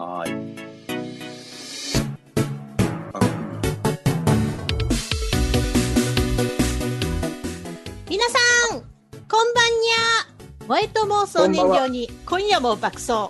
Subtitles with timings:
[0.00, 0.30] はい。
[8.08, 8.38] 皆さ
[8.76, 8.80] ん、
[9.28, 10.62] こんばんにゃ。
[10.62, 13.28] 萌えと妄想燃料に今夜も爆走。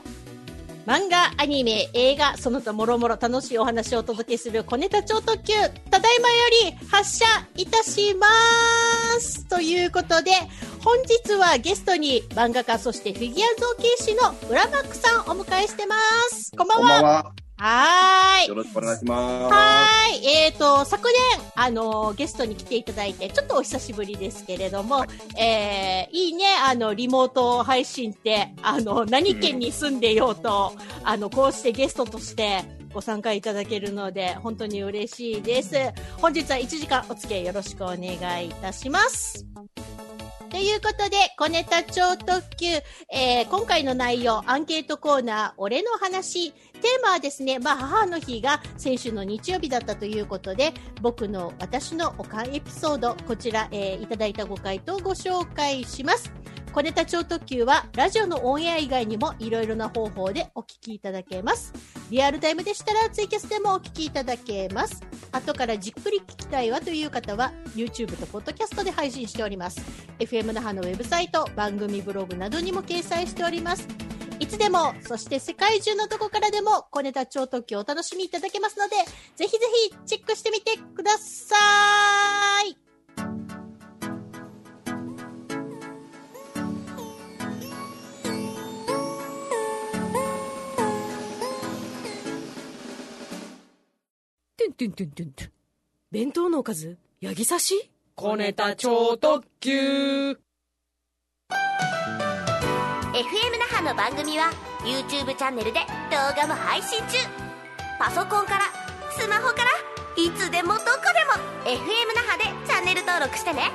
[0.87, 6.35] 漫画、アニメ、映画、その他もろもろ楽しいお話をお届けする小ネタ超特急、ただいまよ
[6.71, 7.25] り発車
[7.57, 8.29] いたしま
[9.19, 10.31] すということで、
[10.83, 15.97] 本日はゲストに漫画家、そしてフィギュア造形師の浦マックさんをお迎えしてま
[16.31, 16.53] す。
[16.57, 16.83] こんばんは。
[16.83, 17.35] こんばんは。
[17.59, 18.49] はーい。
[18.49, 19.55] よろしくお願いします。
[19.55, 20.27] はーい。
[20.27, 25.05] えっ、と、昨年、あの、ゲストに来ていただいて、ちょっとお久しぶりですけれども、
[25.39, 30.73] えー、いいね、あの、リモート配信って、あの、何県に住んでようと、
[31.05, 35.77] あの、こうしてゲストとしてご参加いただけるので、本当に嬉しいです。
[36.17, 39.45] 本日は1時間お付き合いよろしくお願いいたします。
[40.51, 42.67] ということで、小ネタ超特急、
[43.09, 56.33] えー今回の内容、アンケートコーナー、俺の話、テーマはですね、まあ、母の日が先週の日曜日だったということで、僕の、私のおかんエピソード、こちら、えーいただいたご回答をご紹介します。
[56.73, 61.73] 小ネタ超特急は、ラジオのオンエア以外にもいろいろな方法でお聞きいただけます。
[62.11, 65.03] リアルタイムでしたらツイキャスでもお聞きいただけます。
[65.33, 69.81] 後からじっくり聞きたいわという方は、YouTube と Podcast で配信しております。
[70.21, 73.89] FM 那覇のウェブサイト、番組ブログなどにも掲載しております。
[74.39, 78.95] いつでも、そして世界中のどこからでも、小ネタ超特急をお楽しみいただけますので、
[79.35, 81.57] ぜひぜひチェックしてみてくださ
[82.63, 82.90] い。
[94.73, 95.53] てんてんてんてんてん。
[96.11, 96.99] 弁当のおかず？
[97.21, 97.91] ヤギ刺し？
[98.15, 100.31] 小ネタ超特急。
[100.33, 100.37] FM
[103.59, 104.51] 那覇の番組は
[104.85, 107.19] YouTube チャンネルで動画も配信中。
[107.99, 108.65] パソコンから
[109.11, 109.65] スマホから
[110.17, 111.33] いつでもどこでも
[111.65, 111.81] FM
[112.15, 113.71] 那覇でチャンネル登録してね。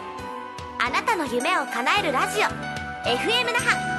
[0.80, 2.44] あなたの夢を叶えるラジオ。
[3.08, 3.96] FM 那覇。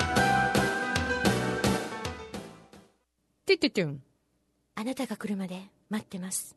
[3.44, 4.02] てっててん。
[4.74, 6.56] あなたが来るまで待ってます。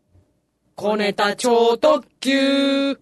[0.80, 2.98] 小ネタ超特急。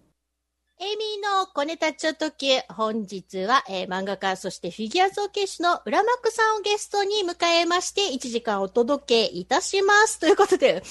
[0.80, 10.20] エミの小ネタ超特急、本日は、えー漫画家、そしてフィギュア造形師の浦マックさんをゲストに迎えまして、1時間お届けいたします。
[10.20, 10.84] ということで、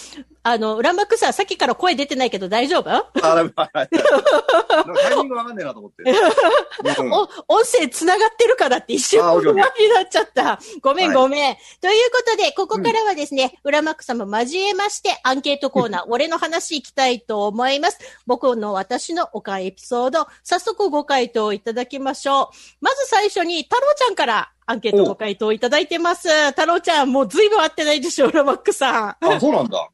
[0.43, 3.75] あの、浦マックさん、さっきから声出てないけど大丈夫、あ、だめ、はい。
[3.75, 6.03] なんかタイミングわかんねえなと思って。
[6.03, 10.59] う んお、音声繋がってるからって一瞬不安になっちゃった。
[10.81, 11.57] ごめんはいごめん。
[11.79, 17.99] ということで、ここからはですね、浦マックさんも交えまして、アンケートコーナー、俺の話いきたいと思います。
[18.25, 22.47] 僕の私のおかんエピソード、早速ご回答いただきましょう。
[22.81, 26.27] まず最初に、太郎ちゃんからアンケートご回答いただいてます。
[26.47, 29.25] 太郎ちゃん、もう随分会ってないでしょ、浦マックさん。
[29.25, 29.87] あ、そうなんだ。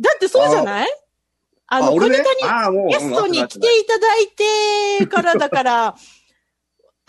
[0.00, 0.88] だってそうじゃない？
[1.68, 2.86] あの、あ、小俺ねネタに。
[2.88, 4.26] ゲストに来ていただい
[4.98, 5.94] てからだから、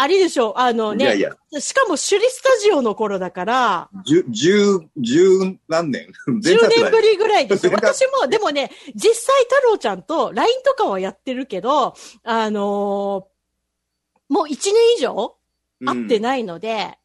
[0.02, 6.08] あれでしょ、あのね、いやいや、しかも首里スタジオの頃だから、十、十、十何年？
[6.26, 7.70] 前10作だよ年ぶりぐらいでしょ。
[7.72, 15.36] 前作私も、でもね、実際太郎ちゃんと LINE とかはやってるけど、あのーもう1年以上
[15.84, 16.20] 会ってい。
[16.22, 16.98] ないので、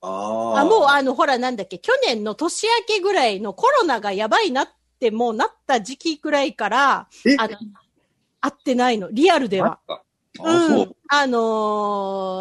[0.00, 0.60] ああ。
[0.62, 7.36] あ、もうあの、ほらなんだっけ、去年の年明けぐらいのコロナがやばいなってもうなった時期ぐらいから、え？
[7.38, 7.56] あの、
[8.40, 9.78] 会ってないの、リアルでは。
[10.38, 10.96] あ、うそん。
[11.08, 11.38] あの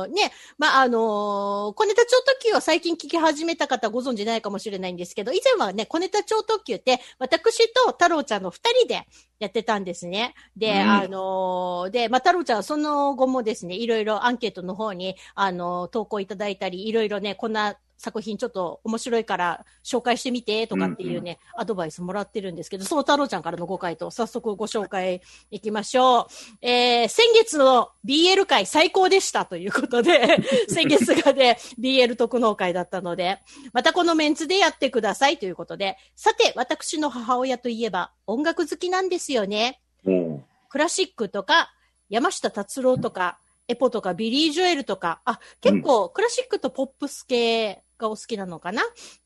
[0.07, 9.06] ーね、まあ、あのー小ネタ超特急を最近聞き始めた方ご存知ないかもしれないんですけど、以前はね、小ネタ超特急って、私と太郎ちゃんの二人で
[9.40, 10.35] やってたんですね。
[10.56, 26.26] で、うんあのーで、まあ、太郎ちゃんはその後もですね、いろいろアンケートの方に、あのー投稿いただいたり、いろいろね、こんな作品ちょっと面白いから紹介してみてとかっていうね、アドバイスもらってるんですけど、その太郎ちゃんからのご回答、早速ご紹介いきましょう。
[26.66, 33.38] えー、先月の BL 会最高でしたということで、 先月がね、BL 特納会だったので、
[33.72, 39.80] またこのメンツでやってくださいということで、さて、私の母親といえば音楽好きなんですよね。
[40.06, 40.12] う。
[40.12, 40.46] うん。
[40.70, 41.72] クラシックとか、
[42.09, 43.38] 山下達郎とか、
[43.68, 48.84] エポとか、ビリー・ジョエルとか、あ、結構クラシックとポップス系がお好きなのかな？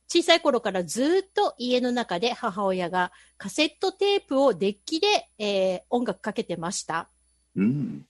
[0.08, 5.08] 小さい頃からずっと家の中で母親がカセットテープをデッキで、
[5.40, 7.10] えー音楽かけてました。
[7.56, 8.06] うん。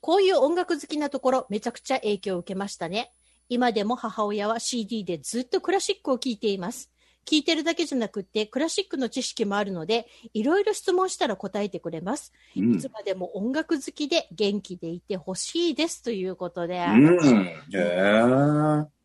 [0.00, 3.12] こういう音楽好きなところ、めちゃくちゃ影響を受けましたね。
[3.48, 6.90] 今でも母親は CD でずっとクラシックを聴いています。
[7.30, 12.32] 聞いてるだけじゃなくって、クラシックの知識もあるので、いろいろ質問したら答えてくれます。
[12.56, 16.84] うんいつまでも音楽好きで元気でいてほしいですということで。
[16.84, 17.16] うん。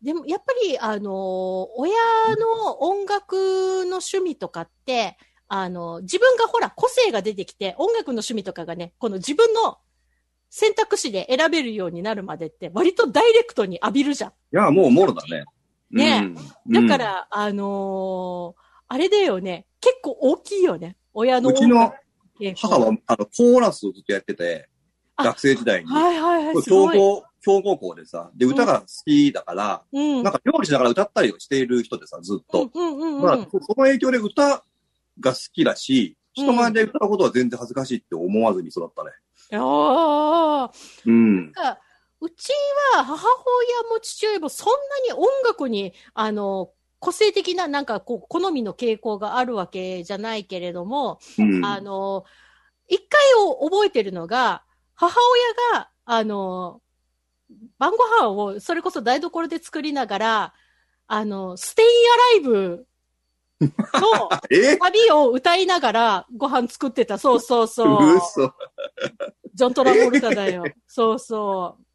[0.02, 1.94] でも、やっぱり、あの、親
[2.36, 9.78] の音楽の趣味とかって、あの、自分がほら、個性が出てきて、音楽の趣味とかがね、この自分の
[10.50, 14.30] 選択肢で選べるようになるまでって、割とダイレクトに浴びるじゃん。
[14.30, 15.44] いや、もうもろだね。
[15.90, 16.34] ね
[16.66, 20.96] うんだか、ら、あのーあれだよね、結構大きいよね。
[21.12, 21.92] 親のうちの
[22.56, 24.68] 母は、あの、コーラスをずっとやってて、
[25.16, 25.90] あ学生時代に。
[25.90, 26.62] はいはいはい。
[26.62, 30.22] 強豪、強豪校でさ、で、歌が好きだから、うん。
[30.22, 32.70] なんか料理しながら歌ったりをしている人でさ、ずっと。
[32.72, 33.44] うんうんうんまあ、うん。
[33.44, 34.64] そその影響で歌
[35.18, 39.10] が好きだし、人前で歌うことは全然恥ずかしいって思わずに育ったね。
[39.52, 40.72] ああ。
[41.06, 41.46] うん。
[41.46, 41.78] なんか、
[42.20, 42.50] うち
[42.94, 44.72] は母親も父親もそん
[45.08, 51.64] なに音楽に、あの、個性的ななんかこう、好みの傾向があるわけじゃないけれども、うん。
[51.64, 52.24] あの、
[52.88, 54.64] 一回を覚えてるのが、
[54.94, 55.18] 母
[55.72, 56.80] 親が、あの、
[57.78, 60.54] 晩ご飯をそれこそ台所で作りながら、
[61.06, 62.86] あの、ステインアライブ
[63.60, 64.76] の え？
[64.78, 67.18] 旅を歌いながらご飯作ってた。
[67.18, 68.16] そうそうそう。
[68.16, 68.52] 嘘。
[69.54, 70.64] ジョン・トラボルタだよ。
[70.86, 71.85] そうそう。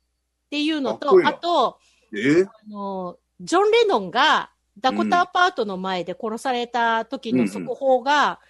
[0.52, 1.80] っていうのといい、なあと、
[2.14, 2.44] え？
[2.44, 8.42] あの、ジョン・レノンがダコタアパートの前で殺された時の速報が、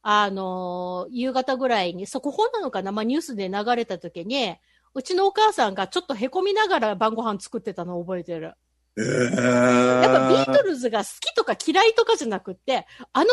[0.00, 2.92] あの、夕方ぐらいに、速報なのかな？
[2.92, 4.56] まあ、ニュースで流れた時に、
[4.94, 8.54] うちのお母さんがちょっと凹みながら晩ご飯作ってたのを覚えてる。
[8.96, 13.30] えやっぱビートルズが好きとか嫌いとかじゃなくって、あの時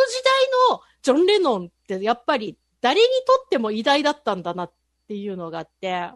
[0.69, 4.73] 代のジョン・レノンってやっぱり誰にとっても偉大だったんだなっ
[5.07, 6.09] ていうのがあって、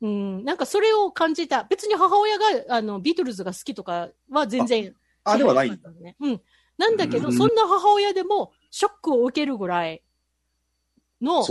[0.00, 1.64] うん、なんかそれを感じた。
[1.64, 5.90] 別に母親があのビートルズが好きとかは全然あ、ではないんだ。
[5.90, 6.16] ね。
[6.20, 6.40] うん。
[6.76, 10.02] なんだけど、うんそんな母親でもショックを受けるぐらい
[11.20, 11.44] の。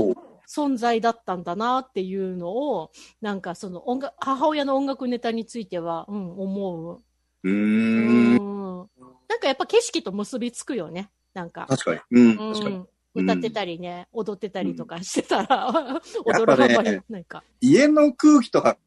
[0.48, 7.04] 存在だったんだなっていうのを、なんかその音楽、母親の音楽ネタについては、うん、思う。
[7.44, 7.52] うー。
[7.52, 8.90] うんん。
[9.28, 11.12] なんかやっぱ景色と結びつくよね。
[11.34, 11.66] なんか。
[11.68, 12.00] 確かに。
[12.12, 12.86] うん、う確かに。
[13.22, 13.24] ん。
[13.24, 17.44] 歌ってたりね、踊ってたりとかしてたら、や踊っぱねる幅に、なんか。
[17.62, 18.78] 家の空気とか、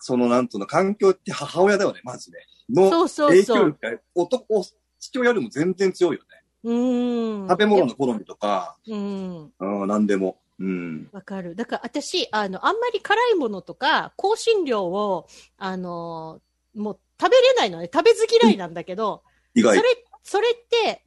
[0.00, 2.38] その、なんつうの、環境って母親だよね、まずね。
[2.70, 3.54] のそうそう影響。
[3.68, 4.64] 力が、男、
[4.98, 6.28] 父親よりも全然強いよね。
[6.64, 7.48] うん。
[7.48, 9.52] 食べ物の好みとか、うん。
[9.58, 10.38] うん、なんでも。
[10.58, 11.08] うん。
[11.12, 11.54] わかる。
[11.54, 15.26] だから私、あの、あんまり辛いものとか、香辛料を、
[15.58, 16.40] あの、
[16.74, 17.90] もう食べれないのね。
[17.92, 19.22] 食べず嫌いなんだけど、
[19.54, 19.76] 意外。
[19.76, 19.88] それ、
[20.22, 21.04] それって、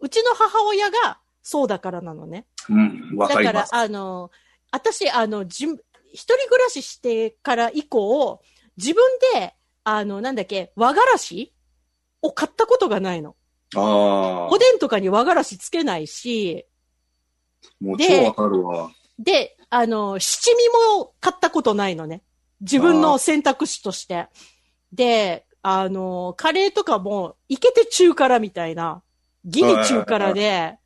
[0.00, 2.46] うちの母親がそうだからなのね。
[2.68, 3.68] うん、わかだから。
[3.70, 4.30] あの、
[4.70, 5.76] 私、あの、じん
[6.12, 8.40] 一人暮らししてから以降、
[8.76, 9.04] 自分
[9.34, 9.54] で、
[9.84, 11.52] あの、なんだっけ、和がらし
[12.20, 13.36] を買ったことがないの。
[13.74, 14.58] ああお。
[14.58, 16.66] でんとかに和がらしつけないし、
[17.80, 18.90] もうで超わかるわ。
[19.18, 22.22] で、あの、七味も買ったことないのね。
[22.60, 24.28] 自分の選択肢として。
[24.92, 29.02] で、あの、カレーとかも、いけて中辛みたいな、
[29.44, 30.76] ギリ中辛で、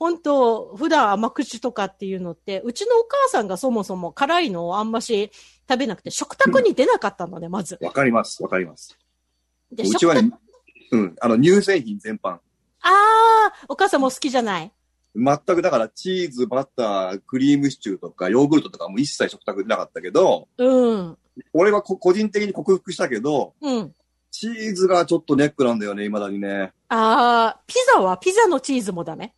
[0.00, 5.30] 本当普段甘口とかっていうのって、うちのお母さんがそもそも辛いのをあんまし
[5.68, 7.78] 食べなくて、食卓に出なかったのね、まず。
[7.82, 8.98] わかります、わかります。
[9.70, 10.32] で、うちはね、
[10.90, 12.30] うん、あの、乳製品全般。
[12.30, 12.40] あ
[12.82, 14.72] あ、お母さんも好きじゃない？
[15.14, 21.18] 全くだから、チーズ、バター、クリームシチューとか、ヨーグルトとかも一切食卓でなかったけど、うん。
[21.52, 23.94] 俺はこ個人的に克服したけど、うん。
[24.30, 26.72] チーズがちょっとネックなんだよね、未だにね。
[26.88, 29.34] ああ、ピザはピザのチーズもダメ？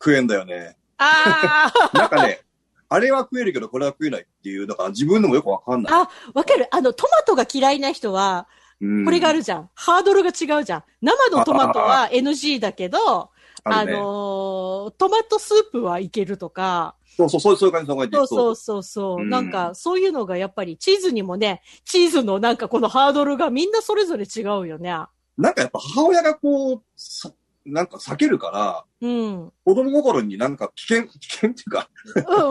[0.00, 0.76] 食えんだよね。
[0.98, 2.40] ああ、なんかね、
[2.88, 5.92] あれは食えるけど、これは食えないっていう、だから自分でもよくわかんない。
[5.92, 6.66] あわかる。
[6.74, 8.48] あの、トマトが嫌いな人は、
[8.80, 9.70] うんこれがあるじゃん。
[9.74, 10.84] ハードルが違うじゃん。
[11.02, 13.30] 生のトマトは NG だけど、あ
[13.64, 18.16] あのートマトスープはいけるとか、そうそう、そうそういう感じ、そういう感じ。
[18.16, 24.90] そうそうそうそう、うんなんか、そういうのがやっぱりチーズにもね、チーズのなんかこのハードルがみんなそれぞれ違うよね。
[25.36, 27.32] なんかやっぱ母親がこう、さ
[27.72, 29.52] なんか避けるから、うん。
[29.64, 31.88] 子供心になんか危険、 危険っていうか、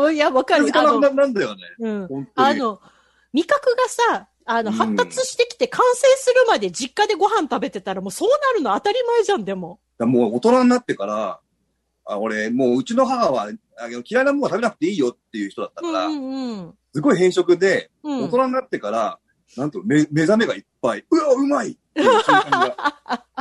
[0.04, 0.68] うん、いや、わかる。
[0.74, 1.62] あの、なんだよね。
[1.80, 2.30] うん。
[2.36, 2.80] あの、
[3.34, 9.80] 味覚がさ、あの、うん発達してきて完成するまで実家でご飯食べてたらもうそうなるの当たり前じゃん、でも。
[10.00, 11.40] もう大人になってから、
[12.06, 13.50] あ俺、もううちの母は
[14.10, 18.24] 嫌いなものは食べなくていいよっていう人だったから、うんうんすごい偏食で、うん。
[18.24, 19.20] 大人になってから、
[19.56, 21.06] なんと目目覚めがいっぱい。
[21.10, 22.68] うわ、うまいっていう瞬間が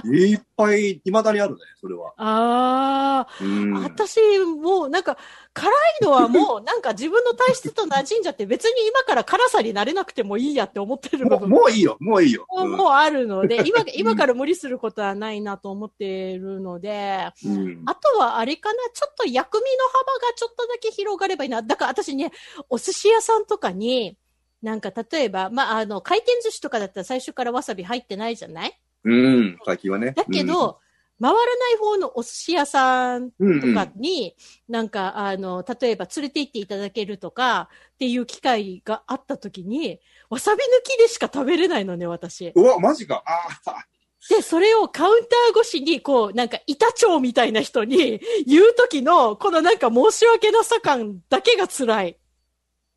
[0.05, 2.15] いっぱい、未だにあるね、それは。
[2.17, 3.83] ああ、うん。
[3.83, 5.19] 私、もうなんか、
[5.53, 5.73] 辛い
[6.05, 12.47] のはもうなんか自分の体質と馴染んじゃって別に今から辛さになれなくてもいいやって思ってる部もう分もういいよ、もういいよ。
[12.51, 17.57] ももうあるので、今、今から無理することはないなと思ってるので、うん。
[17.57, 21.63] うんあとはあれかな、ちょっと薬味の幅がちょっとだけ広がればいいな。
[21.63, 22.33] だから私ね、
[22.69, 24.17] お寿司屋さんとかに、
[24.63, 28.81] なんか例えば、まあ、あの、回転寿司とかだったら最初からわさび入ってないじゃない？
[29.05, 30.13] うん、最近はね。
[30.13, 30.81] だけど、
[31.21, 34.35] 回らない方のお寿司屋さんうん、とかに、
[34.69, 42.53] なんか、あの、例えば連れて行っていただけるとか、っていう機会があった時に、わさび抜きでしか食べれないのね、私。
[42.55, 42.65] うん。
[42.65, 43.23] うわ、マジか。
[43.27, 43.87] ああ、
[44.29, 52.19] で、それをカウンター越しに、こう、なんか、板長みたいな人に言う時の、このなんか申し訳なさ感だけが辛い。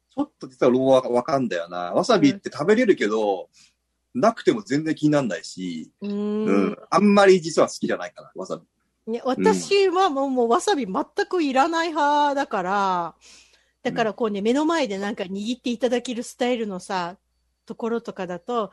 [0.10, 1.94] ちょっと実は俺はわかんだよな。
[1.94, 3.50] わさびって食べれるけど、
[4.14, 6.78] なくても全然気にならないし、うーうんん。
[6.90, 9.14] あんまり実は好きじゃないかな、わさび。
[9.14, 13.16] ね、私はもう、もうわさび全くいらない派だから、
[13.82, 17.18] だからこうね、目の前でなんか握っていただけるスタイルのさ、
[17.66, 18.72] ところとかだと、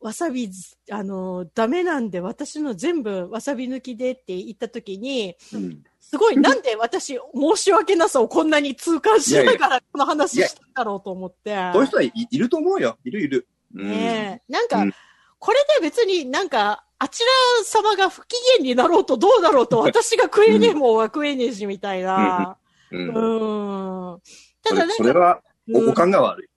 [0.00, 0.50] わさび、
[0.90, 5.82] あの、ダメなんで私の全部わさび抜きでって言った時に、うん。
[6.00, 11.56] すごい、なんで私、申し訳なさをこんなに痛感しながらこの話したんだろうと思って。
[11.72, 12.96] そういう人はいいると思うよ。
[13.04, 13.48] いるいる。
[13.74, 13.90] うん。
[13.90, 14.52] ねえ。
[14.52, 14.92] なんか、うん
[15.38, 22.56] これで別になんか、あちら様が不機嫌になろうとどうだろうと、私が食えねえもんは食えねえし、みたいな。
[22.90, 22.96] う。
[22.96, 24.20] うんーん。
[24.62, 26.48] ただなんか、それは、うんお感が悪い。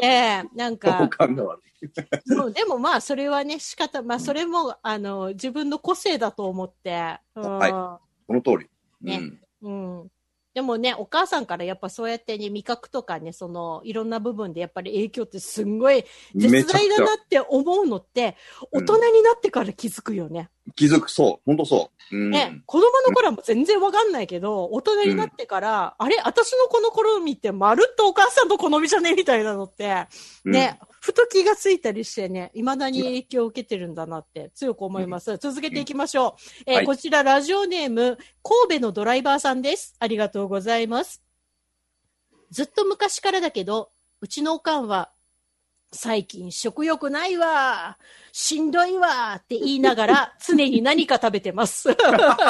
[0.00, 1.90] ねえ、なんおか、感が悪い。
[2.26, 7.18] そうでもまあ、それはね、仕方、まあ、それも、あの、自分の個性だと思って。
[7.34, 8.70] うんはこの通り。
[9.00, 9.20] ね
[9.62, 10.00] うん。
[10.00, 10.10] うん。
[10.54, 16.04] でもね、お母さんからやっぱそうやってね、味覚とかね、その、いろんな部分でやっぱり影響ってすんごい
[16.34, 18.36] 絶大だなって思うのって、
[18.72, 20.50] うん大人になってから気づくよね。
[20.76, 21.42] 気づく、そう。
[21.44, 22.16] ほんとそう。
[22.16, 22.30] うん。
[22.30, 30.06] ね、子供の頃はもう全然わかんないけど、大人になってから、あれ私のこの好みってまるっとお母さんの好みじゃねみたいなのって、
[30.44, 35.36] うんね、ふと気がついたりしてね、未だに影響を受けてるんだなって強く思います。
[35.38, 36.62] 続けていきましょう。
[36.66, 39.96] えーはいこちらラジオネーム、神戸のドライバーさんです。
[39.98, 41.22] ありがとうございます。
[42.50, 43.90] ずっと昔からだけど、
[44.20, 45.10] うちのおかんは、
[45.92, 47.98] 最近食欲ないわ、
[48.32, 51.94] しんどいわって言いながら 常に何か食べてます。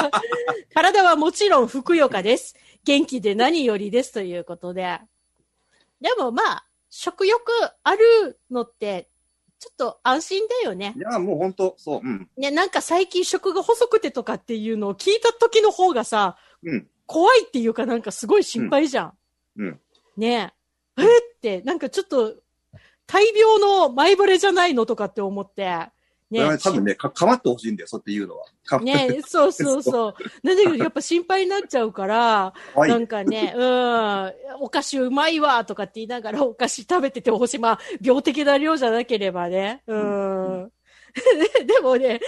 [0.73, 2.55] 体はもちろんふくよかです。
[2.85, 4.99] 元気で何よりですということで。
[5.99, 7.51] でもまあ、食欲
[7.83, 9.09] あるのって、
[9.59, 10.99] ちょっと安心だよねい。
[10.99, 12.01] や、もうほんと、そう。
[12.03, 12.29] うん。
[12.37, 16.89] ね、なんか最近食が細くてとかっていうのを聞いた時の方がさ、うん。
[17.05, 19.17] 怖いっていうかなんかすごい心配じゃん。
[19.57, 19.79] うんうん
[20.15, 20.53] ね
[20.97, 21.01] え。
[21.01, 22.35] えって、なんかちょっと、
[23.07, 25.89] 大病の前触れじゃないのとかって思って。
[26.33, 28.45] ね多分ね、か、かまってほしいんだよ、そうやって言うのは。
[28.65, 30.15] かねそうそうそう。
[30.41, 37.59] なんだけど、やっぱ心配になっちゃうから、 はいなんかね、うん、お菓子うまいわとかって言いながらお菓子食べててほしい。
[37.59, 39.83] まあ、病的な量じゃなければね。
[39.85, 40.71] うん。
[41.67, 42.19] でもね、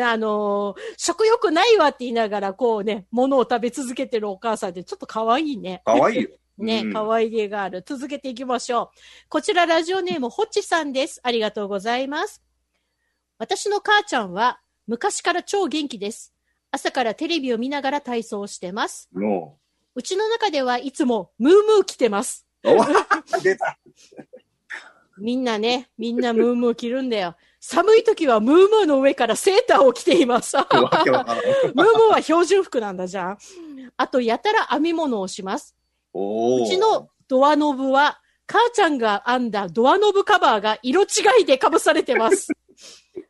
[0.00, 5.82] あのー食欲ないわって言いながら、こうね、物を食べ続けてるお母さんってちょっと可愛いね。
[5.84, 6.30] かわいいよ。
[6.58, 7.82] ね、うん可愛げがある。
[7.86, 8.98] 続けていきましょう。
[9.28, 11.20] こちらラジオネーム、ホッチさんです。
[11.22, 12.42] ありがとうございます。
[13.38, 16.34] 私の母ちゃんは昔から超元気です。
[16.70, 19.08] 朝からテレビを見ながら体操をしてます。
[19.14, 19.56] の、
[19.94, 22.46] うちの中ではいつもムームー着てます。
[23.42, 23.78] 出た。
[25.18, 27.36] みんなね、みんなムームー着るんだよ。
[27.60, 30.56] 寒い時はムームーの上からセーターを着ています。
[30.56, 31.74] ムー。
[31.74, 33.38] ムーは標準服なんだじゃん。
[33.96, 35.74] あと、やたら編み物をします。
[36.14, 42.48] うちのドアノブは、母ちゃんが編んだドアノブカバーが色違いで被されてます。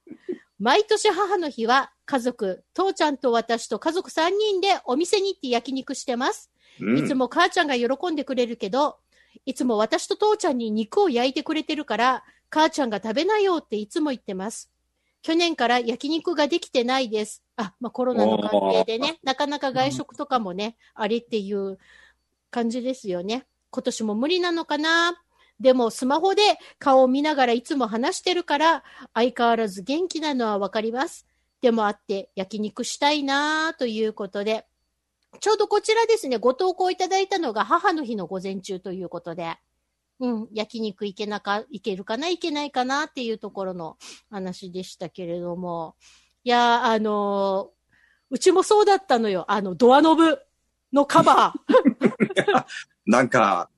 [0.61, 6.51] 毎年母の日は家族、父ちゃんと私と家族3人でお店に行って焼肉してます。
[6.81, 8.99] うんいつも母ちゃんが喜んでくれるけど、
[9.45, 14.71] いつも私と父ちゃんに肉を焼いてくれてるから、母ちゃんが食べなよっていつも言ってます。
[15.23, 17.43] 去年から焼肉ができてないです。
[17.57, 21.79] あ、まあ、コロナの関係でね、なかなか外食とかもね、あれっていう
[22.51, 23.47] 感じですよね。
[23.71, 25.21] 今年も無理なのかな？
[25.61, 26.43] でもスマホで
[26.79, 31.27] 顔を見ながらいつも話してるから、相変わらず元気なのはわかります。
[31.61, 34.67] でもあって焼肉したいなということで、
[35.41, 39.57] ちょうどこちらですね、ご投稿いただいたのが母の日の午前中ということで、
[40.21, 43.97] うん、焼肉行けなか、行けるかな、行けないかなっていうところの
[44.31, 45.97] 話でしたけれども、
[46.45, 47.79] いや、あのー
[48.31, 49.47] うちもそうだったのよ。
[49.49, 50.39] あの、ドアノブ
[50.93, 51.88] のカバー。
[53.07, 53.71] なんか、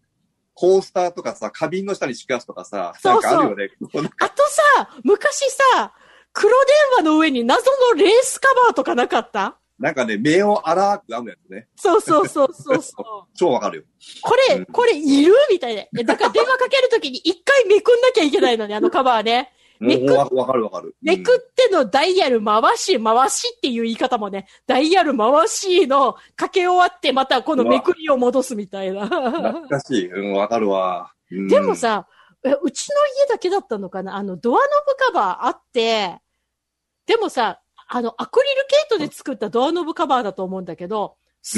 [0.55, 4.11] コースターとかさ、花瓶の下に敷くやつとかさ、そうそうなんかあるよね。
[4.21, 4.43] あと
[4.77, 5.95] さ、昔さ、
[6.33, 9.57] 黒電話の上に謎のレースカバーとかなかった？
[9.79, 11.67] なんかね、目を荒く編むやつね。
[11.77, 13.33] そうそうそうそうそう。
[13.35, 13.83] 超わかるよ。
[14.23, 15.35] これ、うんこれいる？
[15.50, 15.83] みたいな。
[15.99, 19.53] えだから電話かけるときに一回めくんなきゃいけないのね、あのカバーね。
[19.81, 20.95] めくわわかるわかる。
[21.03, 29.07] めくってのダイヤル回し、回しっていう言い方もね、ダイヤル回しのかけ終わってまたこのめくりを戻すみたいな。
[29.07, 30.13] 懐かしい。
[30.13, 31.13] うん、わかるわ。
[31.33, 32.07] うんでも、さ、
[32.45, 32.95] えうちの
[33.25, 34.17] 家だけだったのかな？
[34.17, 36.19] あの、ドアノブカバーあって、
[37.07, 41.17] でもさ、あの、アクリルケイトで作ったドアノブカバーだと思うんだけど、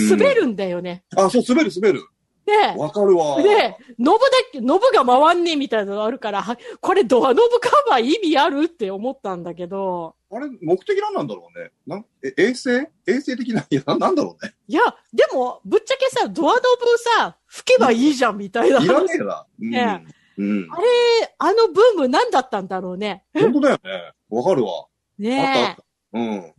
[0.09, 1.05] 滑るんだよね。
[1.17, 2.07] あ、そう、滑る滑る。
[2.45, 3.41] で、わかるわ。
[3.41, 11.71] で、ノブだけ、ノブが回んねえみたいなのがあるから、はこれドアノブカバー意味あるって思ったんだけど、あれ、目的何なんだろうね。
[11.87, 12.71] なんえ衛星？
[13.07, 14.55] 衛星的な、いや、ななんだろうね。
[14.67, 14.81] いや、
[15.13, 18.81] でも、ぶっちゃけさ、ドアノブさ、吹けばいいじゃんみたいな。
[18.81, 19.47] いらねえな。
[19.61, 19.71] うん。
[19.71, 20.05] ね
[20.39, 20.69] うん。
[20.73, 23.25] あれ、あのブーム何だったんだろうね。
[23.35, 24.13] 本当だよね。
[24.31, 24.73] わかるわ。
[24.73, 24.89] あった
[25.21, 25.85] あねった。
[26.15, 26.55] うん。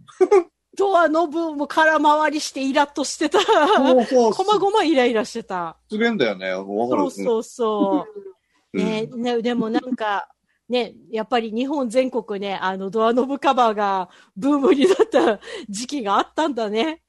[0.74, 0.78] え。
[0.78, 3.40] ドアノブも空回りしてイラッとしてた。
[3.42, 4.34] そうそう。
[4.34, 5.78] こまごまイライラしてた。
[5.92, 6.52] 滑んだよね。
[6.52, 7.02] わかる。
[7.02, 8.20] そうそうそう。
[8.20, 8.34] うん
[8.74, 10.28] ねね、でもなんか、
[10.68, 15.40] ね、やっぱり日本全国ね、あのドアノブカバーがブームになった
[15.70, 17.04] 時期があったんだね。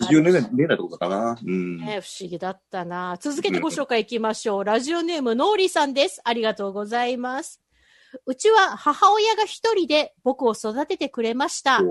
[0.00, 1.38] 80年代、年代ってことかな。
[1.42, 1.78] うん。
[1.78, 3.16] ね不思議だったな。
[3.20, 4.64] 続けてご紹介いきましょう。
[4.64, 6.20] ラジオネーム、ノーリーさんです。
[6.24, 7.60] ありがとうございます。
[8.24, 11.82] うちは母親が一人で僕を育ててくれました。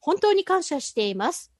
[0.00, 1.52] 本当に感謝しています。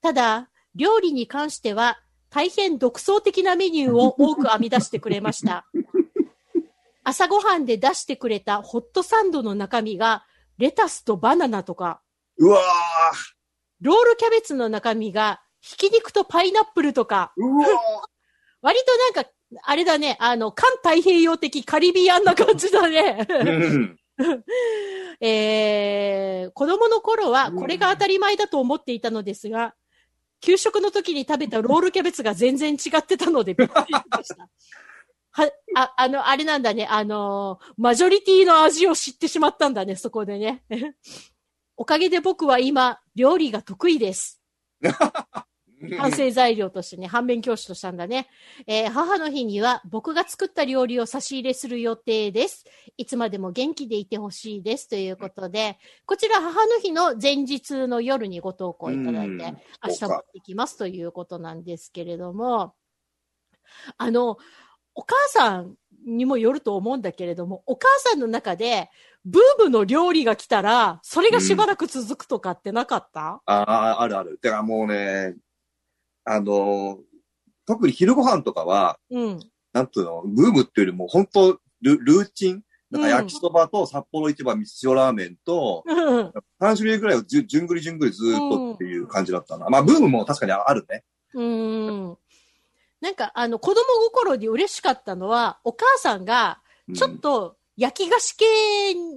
[0.00, 2.00] ただ、料理に関しては
[2.30, 5.66] 大変独創的なメニューを多く編み出してくれました。
[7.02, 10.24] 朝ごはんで出してくれたホットサンドの中身が
[10.58, 12.00] レタスとバナナとか、
[12.38, 12.60] うわ
[13.80, 17.66] ロールキャベツの中身がひき肉とパイナップルとか、ーうわ
[18.62, 19.30] 割となんか、
[19.62, 23.26] あれだね、あの、環太平洋的カリビアンな感じだね。
[25.20, 29.74] えー、子供の頃はこれが当たり前だと思っていたのですが、
[30.40, 34.48] 給食の時に食べたロールキャベツが全然違ってたのでびっくりしました。
[35.32, 40.64] は、あ、あの、あれなんだね、あのーマジョリティの味を知ってしまったんだね、そこでね。
[41.76, 44.42] おかげで僕は今、料理が得意です。
[45.98, 48.28] 完成材料としてね、反面教師としたんだね。
[48.66, 52.64] えー母の日には僕が作った料理を差し入れする予定です。
[52.96, 54.88] いつまでも元気でいてほしいです。
[54.88, 62.74] ということで、こちら母の日の前日の夜にご投稿いただいうんて、明日そうか持ってきますということなんですけれども、
[63.96, 64.36] あの、
[64.94, 65.76] お母さん
[66.06, 68.90] にもよると思うんだけれども、お母さんの中で、
[69.24, 74.38] ブームの料理が来たら、それがしばらく続くとかってなかった、ああ、あるある。
[74.42, 75.36] だからもうね、
[76.30, 76.98] あの、
[77.66, 79.40] 特に昼ご飯とかは、うん。
[79.72, 86.32] なんつうの、ブームっていうよりも本当ルルーチンなんかうん焼きそばと札幌一番塩ラーメンと、うん。
[86.60, 89.68] 3種類ぐらいをじゅんぐりじゅんぐりずーっとっていう感じだったな。
[89.70, 91.04] まあ、ブームも確かにあるね。
[91.34, 92.18] うーん。
[93.00, 93.80] なんか、あの、子供
[94.12, 98.44] 心に嬉しかったのは、お母さんが、うんちょっと、焼き菓子系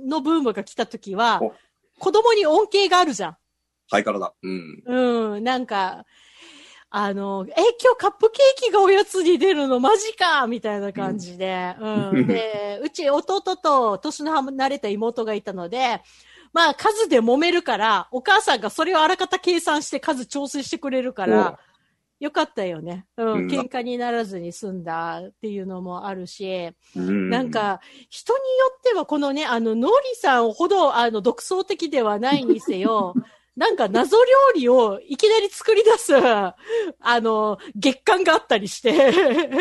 [0.08, 1.54] のブームが来た時はお、
[2.00, 3.38] 子供に恩恵があるじゃん。
[3.90, 4.34] ハイカラだ。
[4.42, 4.84] うん。
[4.86, 6.06] うん、なんか、
[6.96, 7.54] あの、え、
[7.84, 11.74] 今日カップケーキがおやつに出るのマジかみたいな感じで。
[11.82, 12.28] うん。
[12.28, 16.04] で、うち弟と年の離れた妹がいたので、
[16.54, 21.58] まあ数で揉めるから、お母さんがそれをあらかた計算して数調整してくれるから、
[22.20, 23.08] よかったよね。
[23.18, 23.34] うん。
[23.34, 33.16] うん喧嘩にならずに済んだっていうのもあるし、うんなん、か、人によってはこのね、あの、ノリさんほど、あの、独創的ではないにせよ、
[33.56, 34.24] なんか謎料
[34.56, 36.56] 理をいきなり作り出す、 あ
[37.22, 38.92] の、月間があったりして、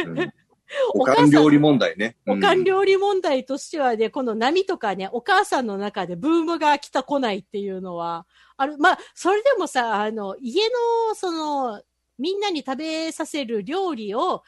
[0.07, 0.33] うん。
[0.95, 2.17] おかん料理問題ね。
[2.27, 8.27] おかん料理問題としてはね、この波とかね、お母さんの中でブームが来た来ないっていうのは、
[8.57, 10.63] ある、まあ、それでもさ、あの、家
[11.09, 11.83] の、その、
[12.19, 14.43] みんなに食べさせる料理を、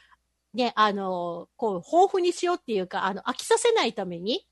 [0.54, 4.46] ね、あの、こう、豊富にしようっていうか、あの、飽きさせないために、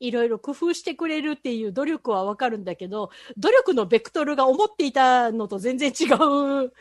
[0.00, 6.72] いろいろ工夫してくれるっていう努力はわかるんだけど、努力のベクトルが思っていたのと全然違う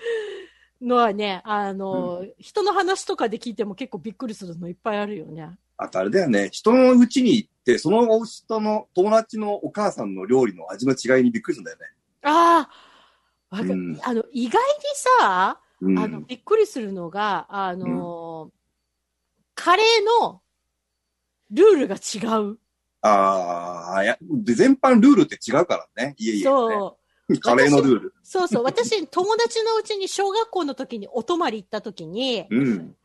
[0.81, 5.57] のはね、あの、人の話とかで聞いても結構びっくりするのいっぱいあるよね。
[5.77, 6.49] あとあれだよね。
[6.51, 11.85] 人の家に行って、その人の友達のお母さんの料理の味の違いにびっくりするんだよね。
[12.23, 12.69] あ
[13.49, 14.83] あ、うんあの、意外に
[15.19, 18.51] さ、うん、あの、びっくりするのが、あの、
[19.53, 20.41] カレーの
[21.51, 22.57] ルールが違う。
[23.07, 26.15] ああ、いや、で全般ルールって違うからね。
[26.17, 26.43] いえいえ、ね。
[26.43, 26.97] そ
[27.29, 27.37] う。
[27.39, 28.13] カレーのルール。
[28.23, 28.63] そうそう。
[28.63, 32.95] 私、友達のうちに小学校の時にお泊まり行った時に、うん。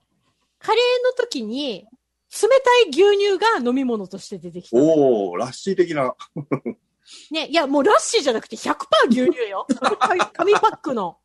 [0.59, 1.87] カレーの時に、
[2.31, 4.77] 冷たい牛乳が飲み物として出てきた。
[4.77, 6.15] おー、ラッシー的な。
[7.31, 8.77] ね、いや、もうラッシーじゃなくて100%
[9.09, 9.67] 牛乳よ。
[9.99, 11.19] 紙紙パックの。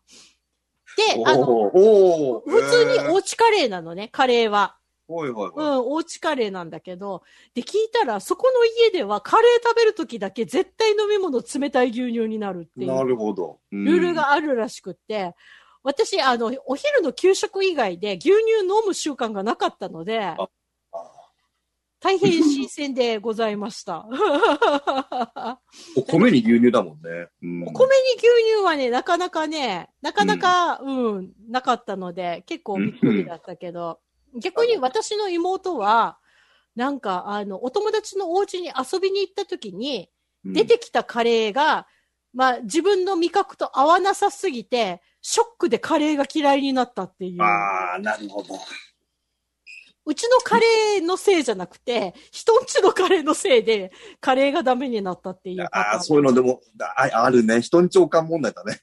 [0.97, 1.69] で、あの。
[1.69, 4.77] 普通にえーおうちカレーなのね、カレーは。
[5.07, 5.77] はいはいうん、はい。
[5.79, 13.59] おうちカレーなんだけど、で、聞いたら、そこの家ではカレー食べるときだけ絶対飲み物冷たい牛乳になるっていなうるほど。
[13.71, 15.35] うんルールがあるらしくって、
[15.83, 20.49] 私、あの、お昼の給食以外で牛乳飲む習慣がなかったので、あ
[22.05, 24.05] 大変新鮮でございました。
[25.97, 27.29] お米に牛乳だもんね。
[27.41, 33.99] うんお米に牛乳はね、なかなかね、なかなか、うん、なかったので、結構びっくりだったけど、
[34.41, 36.17] 逆に私の妹は、
[36.75, 40.09] なんか、あの、お友達のお家に遊びに行った時に、
[40.43, 41.87] 出てきたカレーが、
[42.33, 47.41] まあ、自分の味覚と合わなさすぎて、ショックでカレーが嫌いになったっていう。
[47.41, 48.55] ああ、なるほど。
[50.07, 55.63] うちのカレーのせいじゃなくて、人んちのカレーのせいで、カレーがダメになったっていう。
[55.63, 57.61] ああ、そういうのでも、ああるね。
[57.61, 58.79] 人に長官問題だね。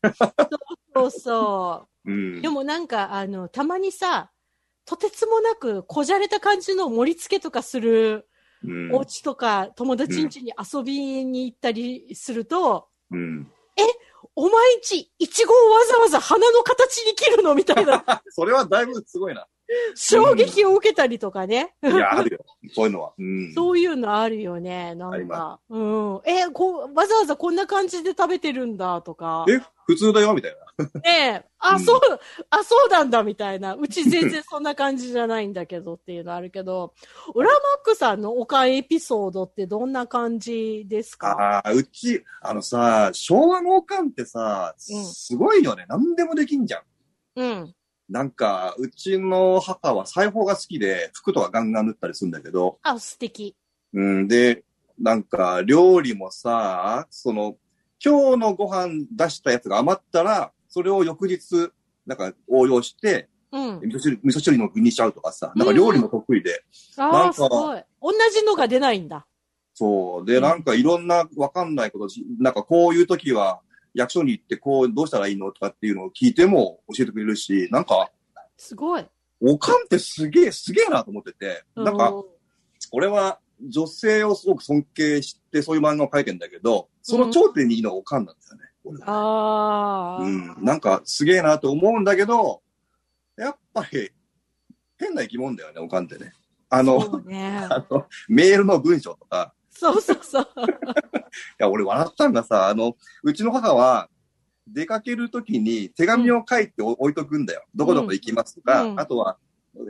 [0.94, 2.10] そうそう。
[2.10, 2.42] うん。
[2.42, 4.31] でもなんか、あの、たまにさ、
[4.84, 8.28] とてつもなくこじゃれた感じの盛り付けとかする
[8.64, 13.50] うんお家とか友達ん家に遊びに行ったりすると、うん。
[14.34, 19.46] お前んち、いちごをわざわざ花の形に切るのみたいな それはだいぶすごいな。
[19.94, 21.74] 衝撃を受けたりとかね。
[21.82, 22.44] いや、あるよ。
[22.74, 23.12] そういうのは。
[23.18, 23.52] うん。
[23.54, 24.94] そういうのあるよね。
[24.94, 25.76] なんかま。
[25.76, 26.20] うん。
[26.26, 29.46] え、こう、わざわざこんな感じで食べてるんだとか。
[29.48, 29.60] え、
[29.92, 30.84] 普通だよ、みたいな。
[31.02, 32.00] ねえ、あ、うんそう、
[32.50, 33.74] あ、そうなんだ、みたいな。
[33.74, 36.94] うち全然そんな感じじゃないんだけどっていうのあるけど、
[37.34, 41.32] ウラマックさんのおかんエピソードってどんな感じですか？
[41.32, 45.84] ああ、うち、あのさ、昭和のおかんってさ、うんすごいよね。
[45.88, 46.82] 何でもできんじゃん。
[47.36, 47.74] うん。
[48.08, 53.56] なんか、うちの母は裁縫が好きで、服とかガンガン縫ったりするんだけど、あ、素敵。
[53.94, 54.64] うん、で、
[54.98, 57.56] なんか、料理もさ、その、
[58.04, 61.70] 今日のご飯出したやつが余ったら、それを翌日、
[62.04, 63.80] なんか応用して、うん。
[63.80, 66.64] 味噌汁、味噌汁の具にしちゃうとかさ、なんか料理も得意で、
[66.96, 67.84] ああ、なんかすごい。
[68.00, 69.26] 同じのが出ないんだ。
[69.74, 70.26] そう。
[70.26, 73.60] で、うんなんかいろんなわかんないことし、なんかこういう時は、
[73.94, 78.10] 役所に行ってこう、どうしたらいいのとかっていうのを聞いても教えてくれるし、なんか、
[78.56, 79.04] すごい。
[79.40, 82.26] おかんってすげえ、すげえなと思ってて、なんか、う
[82.90, 83.38] 俺は
[83.68, 88.62] 女性をすごく尊敬してそういう漫画を描いてんだけど、その頂点にいるのがおかんなんだよね。
[88.84, 90.56] 俺はああ、うん。
[90.64, 92.62] なんかすげえなと思うんだけど、
[93.36, 94.10] やっぱり
[94.98, 96.32] 変な生き物だよね、おかんってね。
[96.68, 97.66] あその、うね。
[97.70, 100.46] あのメールの文章とか、そうそうそう。
[100.46, 100.52] い
[101.58, 104.08] や、俺笑ったんがさ、あの、うちの母は、
[104.66, 107.64] 出かけるときに手紙を書いてお置いとくんだよ。
[107.74, 109.36] どこどこ行きますとか、うんあとは、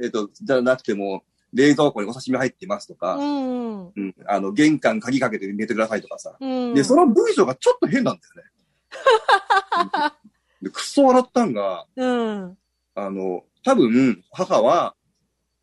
[0.03, 3.87] えっ、と、じゃなくても、冷蔵庫にお刺身入ってますとか、うん。
[3.88, 6.37] うん、あの、玄関鍵かけて寝てくださいとかさ。
[6.41, 6.75] うん。
[6.75, 10.12] で、その文章がちょっと変なんだよね。
[10.62, 12.59] で、くっそ笑ったんが、うん。
[12.95, 14.95] あの、多分、母は、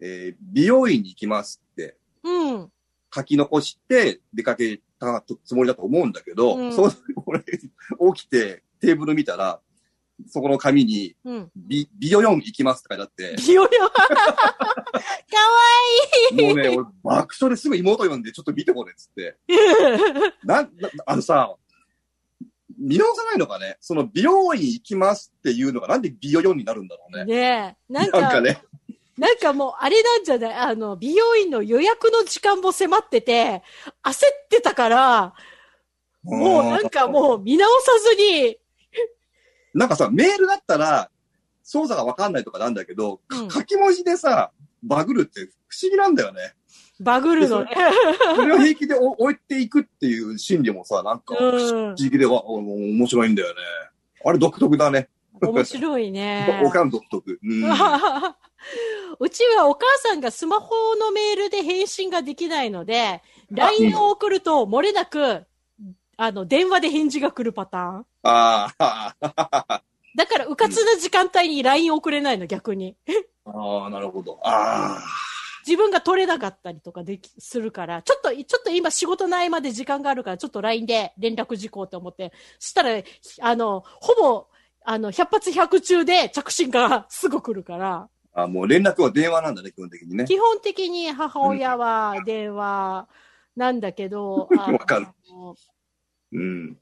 [0.02, 2.72] えー美容院に行きますってうん。
[3.14, 6.92] 書き残して出かけたつもりだと思うんだけど、うんそう、
[7.26, 9.60] 俺、起きてテーブル見たら、
[10.28, 11.52] そこの紙に、うん。
[11.56, 13.70] 美、美容院行きますって書いてあって、ビヨヨ。
[13.70, 14.10] かわ
[16.48, 19.38] もうね、俺爆笑ですぐ妹呼んでちょっと見てこれっつって。
[19.48, 19.58] いい。
[20.44, 20.70] な、な
[21.06, 21.56] あのさ、
[22.78, 23.78] 見直さないのかね？
[23.82, 27.26] その美容院行きますっていうのがなんで美容院になるんだろうね。
[27.26, 27.94] ねえ。
[27.94, 28.62] なんか、なんかね。
[29.18, 30.54] なんかもう、あれなんじゃない？
[30.54, 33.64] あの、美容院の予約の時間も迫ってて、
[34.04, 35.34] 焦ってたから、
[36.24, 38.58] もうなんかもう見直さずに、
[39.74, 41.10] なんかさ、メールだったら、
[41.64, 44.52] 操作がわかんないとかなんだけど、かうん書き文字でさ、
[44.84, 46.54] バグるって不思議なんだよね。
[47.00, 47.70] バグるのね。
[48.36, 51.96] それを平気でお置いていくっていう心理もさ、なんか不うん思。
[51.96, 53.56] 議でわ、お面白いんだよね。
[54.26, 55.10] あれ独特だね。
[55.42, 56.62] 面白いね。
[56.66, 57.40] おかん独特。
[57.42, 57.64] うん。
[59.22, 65.44] うちはお母さんがスマホのメールで返信ができないので、LINE を送ると漏れなく、
[66.22, 68.06] あの、電話で返事が来るパターン。
[68.24, 69.16] ああ、
[70.18, 72.98] だから、うかつな時間帯に LINE 送れないの、逆に。
[73.46, 74.38] ああ、なるほど。
[74.44, 75.04] ああ。
[75.66, 83.02] 自分が取れなかったりとかでき、するから、ちょっと、ちょっと今仕事の合間で時間があるから、ちょっと LINE で連絡事項って思って、そしたら、
[83.42, 84.48] あの、ほぼ、
[84.84, 90.26] あの、百発百中で着信がすぐ来るから、あもう連絡は電話なんだね、基本的にね。
[90.26, 93.08] 基本的に母親は電話
[93.56, 95.08] なんだけど、あ のわかる
[96.32, 96.78] うん。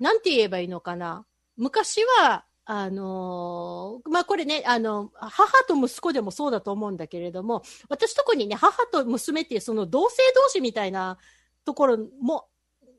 [0.00, 1.24] なんて言えばいいのかな？
[1.56, 11.18] 昔はあのーまあ、これね、あの、母と息子でもそうだと思うんだけれども、私特にね、母と娘っていうその同性同士みたいな
[11.64, 12.46] ところも、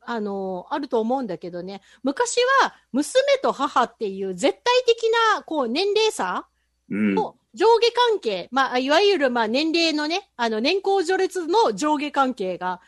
[0.01, 6.47] あのーあると思うんだけどね、昔は娘と母っていう絶対的な、こう、年齢差
[6.89, 7.15] うん。
[7.15, 12.81] の上下関係、まあ、いわゆる、まあ、年齢のね、あの、年功序列の上下関係が、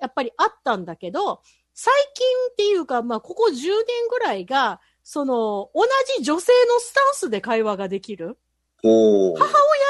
[0.00, 1.42] やっぱりあったんだけど、
[1.82, 3.64] 最近っていうか、まあ、ここ10年
[4.10, 5.86] ぐらいが、その、同
[6.18, 8.36] じ女性のスタンスで会話ができる
[8.82, 9.38] ほう。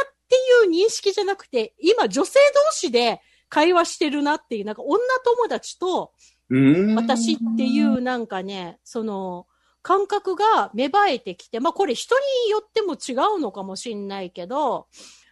[0.06, 0.36] って
[0.68, 6.12] いう認識じゃなくて、今女性同士で会話してるなっていう、なんか女友達と
[6.48, 6.60] う
[6.92, 6.94] ん。
[6.94, 9.48] 私っていうなんかね、その、
[9.82, 14.86] 感覚が芽生えてきて、まあこれ人によっても違うのかもしんないけど、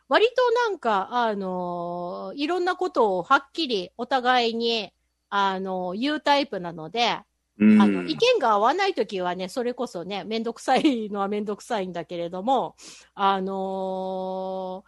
[0.08, 4.92] 割となんか、あのいろんなことをはっきりお互いに、
[5.30, 7.20] あの言うタイプなので、
[7.58, 12.76] うん、あの、意見が合わないときはね、それこそね、めんどくさいのはめんどくさいんだけれども、
[13.14, 14.84] あの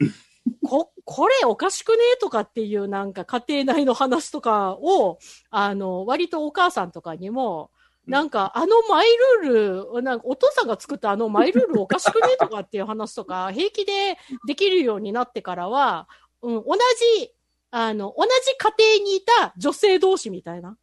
[0.00, 0.06] ー
[0.64, 5.18] こ、これおかしくねとかっていうなんか家庭内の話とかを、
[5.50, 7.70] あの、割とお母さんとかにも、
[8.06, 9.08] なんかあのマイ
[9.42, 16.08] ルール、なんかお父さんが作ったあのマイルールおかしくねとかっていう話とか、平気でできるようになってからは、
[16.42, 16.76] うん、同
[17.20, 17.32] じ、
[17.70, 20.76] あの、同じ家庭にいた女性同士みたいな。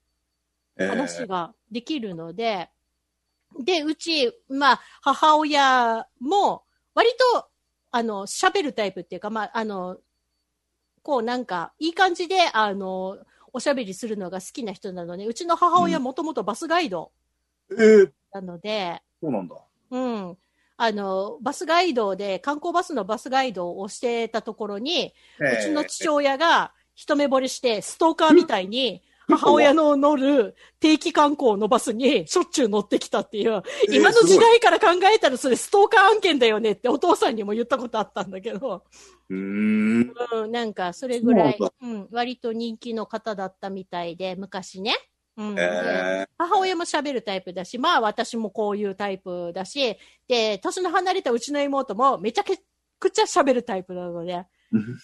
[0.80, 2.70] えー話ができるので、
[3.60, 7.48] で、うち、まあ、母親も、割と、
[7.92, 9.98] あの、喋るタイプっていうか、まあ、あの、
[11.02, 13.18] こうなんか、いい感じで、あの、
[13.54, 17.12] おしゃべりするのが好きな人なので、うちの母親もともとバスガイド
[17.72, 19.56] えー、なので、そうなんだ。
[19.90, 20.38] うん。
[20.80, 33.52] あの、バスガイドで、観光バスのバスガイドをしてたところに、うちの父親が一目惚れして、ストーカーみたいに、母親の乗る定期観光のバスにしょっちゅう乗ってきたっていう、
[33.88, 38.84] えー今の時代から考えたらそれストーカー案件だよねってお父さんにも言ったことあったんだけど、
[39.30, 40.14] うーん。
[40.32, 44.96] うん、なんかそれぐらいそう、うん、割と人気の方だったみたいで、昔ね。
[45.36, 45.56] うん、
[46.40, 49.96] 母親も喋るタイプだし、まあ私もこういうタイプだし、
[50.28, 54.46] で、年の離れたうちの妹もめちゃくちゃ喋るタイプなので、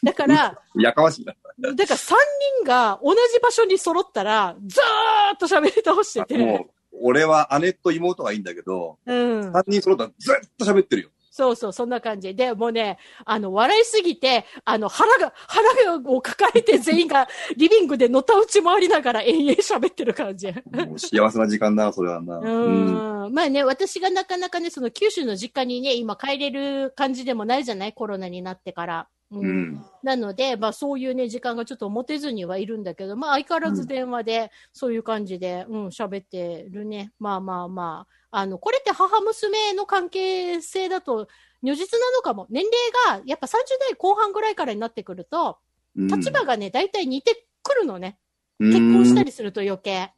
[0.03, 1.33] だから、ー、 やかましいな。
[1.75, 2.17] だから三
[2.59, 6.37] 人が同じ場所に揃ったら、ずーっと喋り倒してて。
[6.37, 9.51] もう、俺は姉と妹がいいんだけど、うん。
[9.53, 11.09] 三人揃ったらずっと喋ってるよ。
[11.35, 12.35] そうそう、そんな感じ。
[12.35, 20.47] で、もうね、あの、笑いすぎて、あの、腹が、腹を抱えて 全員がリビングでのたうち回りながら延々喋ってる感じ。
[20.51, 22.37] もう幸せな時間だな、それはな。
[22.39, 23.33] うーん。
[23.33, 27.93] まあね、私がなかなかね、その九州の実家にね、今帰れる感じでもないじゃない？
[27.93, 29.07] コロナになってから。
[29.39, 29.45] ううん。
[29.45, 29.85] うん。
[30.03, 37.11] なので、まあそういうね、時間がちょっと持てずにはいるんだけど、まあ相変わらず電話で、そういう感じで、うん、喋ってるね。
[37.19, 38.39] まあまあまあ。
[38.39, 41.27] あの、これって母娘の関係性だと、
[41.61, 42.47] 如実なのかも。
[42.49, 42.63] 年
[43.05, 45.57] 齢が、やっぱ30代後半ぐらいからになってくると、
[45.95, 48.17] うん立場がね、大体似てくるのね。
[48.59, 50.11] 結婚したりすると余計。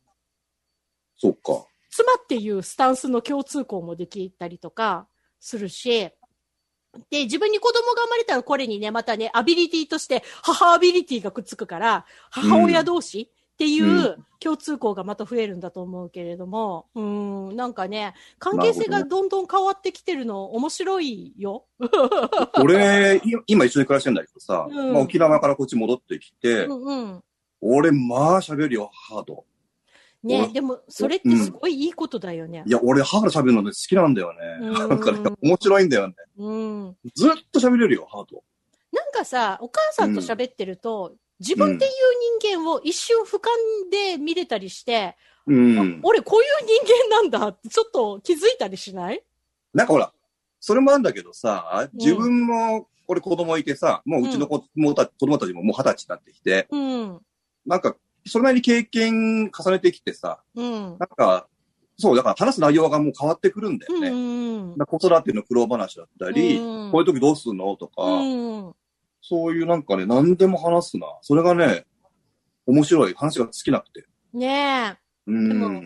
[1.17, 1.65] そっか。
[1.89, 5.08] 妻っていうスタンスの共通項もできたりとか
[5.39, 6.12] するし、
[7.10, 21.65] で、自分に子供が生まれたらこれにね、またね、アビリティとして母アビリティがくっつくから、母親同士っていう共通項がまた増えるんだと思うけれども、うん、なんかね、関係性がどんどん変わってきてるの面白いよ。
[22.62, 27.23] 俺、い今一緒に暮らしてんだけどさ、うんまあ、沖縄からこっち戻ってきて、うんうん。
[27.62, 29.45] 俺、まあ喋るよ、ハード。
[30.25, 32.71] ね、俺でも、それってすごいいいことだよねい。
[32.71, 34.39] や、俺、ハード喋るのね、好きなんだよね。
[34.61, 36.15] うんなんかね、面白いんだよね。
[36.38, 36.97] うん。
[37.13, 38.43] ずっと喋れるよ、ハード。
[38.91, 41.91] なんかさ、お母さんと喋ってると、自分っていう
[42.39, 43.41] 人間を一瞬俯瞰
[43.91, 45.15] で見れたりして、
[45.47, 45.99] うん。
[46.01, 49.21] 俺こういう人間なんだってちょっと気づいたりしない？
[49.73, 50.11] なんかほら、
[50.59, 54.67] それもあるんだけどさ、ん自分も、俺子供いてさ、もううちの子子
[55.19, 57.21] 供たちももう二十歳になってきて、うん。
[57.65, 60.81] なんか、それなりに経験重ねてきてさ、うん。
[60.81, 61.47] なんか、
[61.97, 64.09] そう、だから話す内容がもう変わってくるんだよね。
[64.09, 64.77] うん。
[64.77, 68.75] だから子育ての苦労話だったり、うんこういう時どうすんのとか、うん。
[69.21, 71.07] そういうなんかね、何でも話すな。
[71.21, 71.85] それがね、
[72.65, 73.13] 面白い。
[73.13, 74.05] 話が好きなくて。
[74.33, 75.77] ねうでもん。
[75.77, 75.81] え。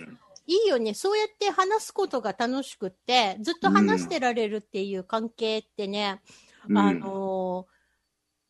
[0.47, 0.93] いいよね。
[0.93, 6.21] そうやって話すことが楽しくって、ずっと話してられるっていう関係ってね、
[6.67, 7.79] うんあのー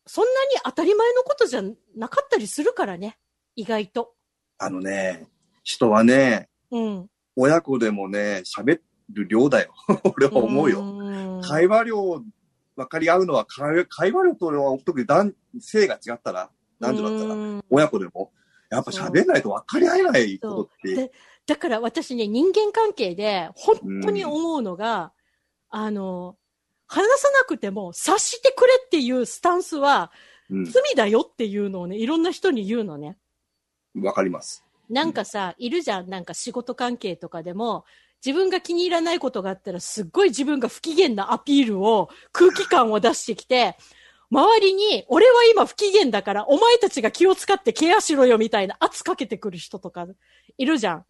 [0.06, 1.62] そんなに当たり前のことじゃ
[1.94, 3.16] なかったりするからね。
[3.60, 4.14] 意外と。
[4.58, 5.26] あのね、
[5.62, 7.10] 人はね、うん。
[7.36, 8.80] 親子でもね、喋
[9.12, 9.74] る量だよ。
[10.16, 10.78] 俺は思うよ。
[10.80, 12.22] よ会話量
[12.76, 17.64] 分かり合うのは会会話量と俺は特に男性が違ったら、男女だったら、ら。
[17.68, 18.32] 親子でも、
[18.70, 21.12] やっぱ喋んないと分かり合えないことって、
[21.46, 25.12] だから私ね、人間関係で本当に思うのが、
[25.68, 26.38] あの、
[26.86, 30.10] 話さなくても察してくれっていうスタンスは
[30.48, 30.64] うん。
[30.64, 33.16] 罪だよっていうのをね、いろんな人に言うのね。
[33.96, 34.64] わかります。
[34.88, 36.08] なんかさ、いるじゃん。
[36.08, 37.84] なんか仕事関係とかでも、
[38.24, 43.76] 自分が気に入らないことがあったら、すっごい自分が不機嫌なアピールを、空気感を出してきて、
[44.30, 50.06] 周りに、俺は今不機嫌だから、お前たちが気を使ってケアしろよみたいな圧かけてくる人とか、
[50.58, 51.04] いるじゃん。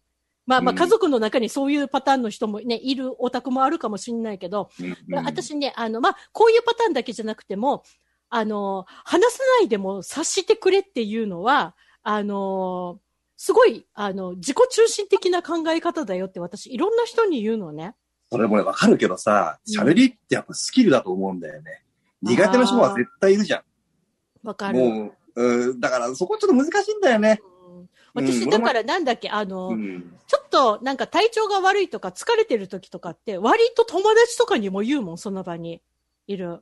[0.47, 7.83] まあまあうん家族の中にそういうパターンの人もね、いるオタクもあるかもしれないけど、うん私ね、あの、まあ、こういうパターンだけじゃなくても、
[8.29, 12.99] あの、話さないでも察してくれっていうのは、あの、
[13.37, 17.95] すごい、あの、自己中心的な考え方だよって私、いろんな人に言うのね。
[18.31, 21.83] それもね、わかるけどさ、うん喋りってやっぱスキルだと思うんだよね。
[22.21, 24.47] 苦手な人は絶対いるじゃん。
[24.47, 24.79] わかる。
[24.79, 27.41] もう、うん、だからそこちょっと難しいんだよね。
[27.43, 30.13] うん私、うんだからなんだっけ、あの、うん。
[30.27, 35.81] ちょっとなんか体調が悪いとか疲れてる時とかって、割と友達とかにも言うもん、その場に
[36.27, 36.61] いる。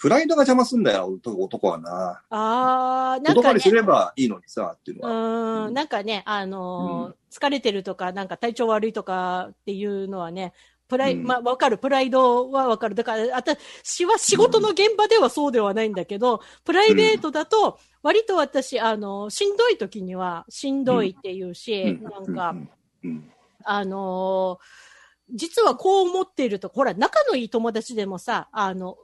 [0.00, 2.22] プライドが邪魔すんだよ、男男はな。
[2.30, 3.70] あー、なんかね言葉にす。
[3.70, 5.66] ればいいのにさ、っていうのうは。
[5.66, 10.52] ーん、なんかね、あのー疲れてるとか、なんか体調悪いとかっていうのはね、
[10.88, 11.78] プライ、うんまあ、わかる。
[11.78, 12.94] プライドはわかる。
[12.96, 22.56] だから、私は仕事の現場ではそうではないんだけど、プライベートだと、割と私、あの、しんどい時には、しんどいっていうし、うんなんか、
[23.04, 23.30] うん。
[23.64, 24.90] あのー
[25.32, 28.98] 実はこう思っていると、ほら、仲のいい友達でもさ、あの、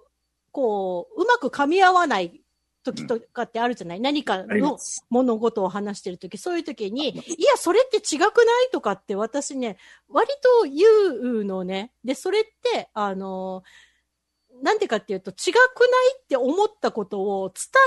[0.57, 2.41] こう、うまく噛み合わない
[2.83, 4.79] 時とかってあるじゃない、何かありの。
[5.11, 8.29] 物事を話してるとき、そういうときに、いや、それって違くな
[8.63, 8.71] い？
[8.73, 9.77] とかって私ね、
[10.09, 10.31] 割
[10.63, 11.93] と言うのね。
[12.07, 13.65] で、それって、あの、
[14.63, 15.59] なんでかっていうと、違くない
[16.23, 17.83] って思ったことを伝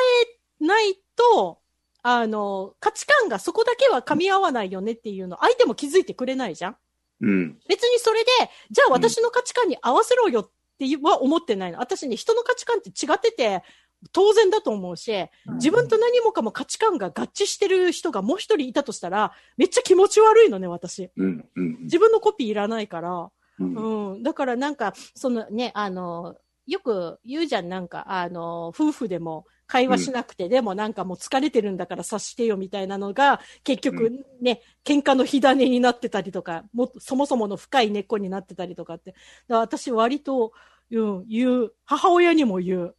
[0.62, 1.60] えないと、
[2.04, 6.78] あの、価値観がそこだけは噛み合わないよねっていうの、相手も気づいてくれないじゃん
[7.22, 7.60] うん。
[7.68, 8.30] 別にそれで、
[8.70, 11.80] じゃあ私の価値観に合わせろよっては思ってないの。
[11.80, 13.64] 私ね、人の価値観って違ってて、
[14.14, 15.12] 当然だと思うし、
[15.56, 21.10] 自分と何もかも価値観が合致してる人がもう一人いたとしたら、めっちゃ気持ち悪いのね、私。
[21.18, 21.46] うん。
[21.56, 21.78] うん。
[21.84, 23.30] 自分のコピーいらないから。
[23.60, 24.14] うん。
[24.14, 24.24] うん。
[24.24, 39.14] だからなんか、そのね、あの、よく言うじゃん、なんか、あの、夫婦でも会話しなくて、でもなんかもう疲れてるんだから察してよみたいなのが、結局ね、喧嘩の火種になってたりとか、もそもそもの深い根っこになってたりとかって。
[39.48, 40.54] だ私割と、
[40.92, 41.74] うん、言う。
[41.86, 42.96] 母親にも言う。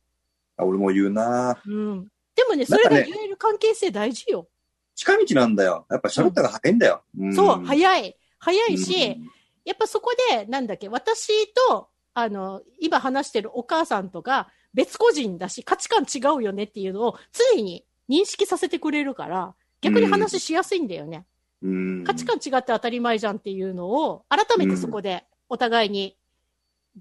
[0.57, 2.05] あ俺も言うなうん。
[2.37, 4.47] でもね、それが言える関係性大事よ。
[4.95, 5.87] 近道なんだよ。
[5.91, 7.03] やっぱ喋ったら早いんだよ。
[7.21, 8.17] んそう、早い。
[8.39, 9.31] 早いし、うん
[9.65, 17.19] やっぱそこで、なんだっけ、私と、あの、今話してるお母さんとか、別個人だし、価値観違うよねっていうのを
[17.55, 21.27] 常に認識させてくれるから、逆に話しやすいんだよね。
[21.63, 22.05] うん。
[22.05, 26.17] 価値観違って当たり前じゃんっていうのを、改めてそこでお互いに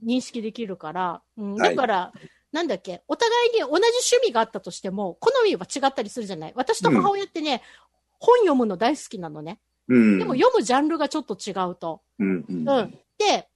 [0.06, 2.14] 認識できるから、うん、はいだから、
[2.52, 7.62] なんだっけ、お互いに同じ趣味があったとしても、好みは違ったりするじゃない私と母親ってね、
[8.20, 9.60] 本読むの大好きなのね。
[9.88, 10.20] うん。
[10.20, 12.02] でも読むジャンルがちょっと違うと。
[12.20, 12.46] うん。
[12.50, 12.70] うん。
[12.70, 13.00] うん。
[13.18, 13.48] で、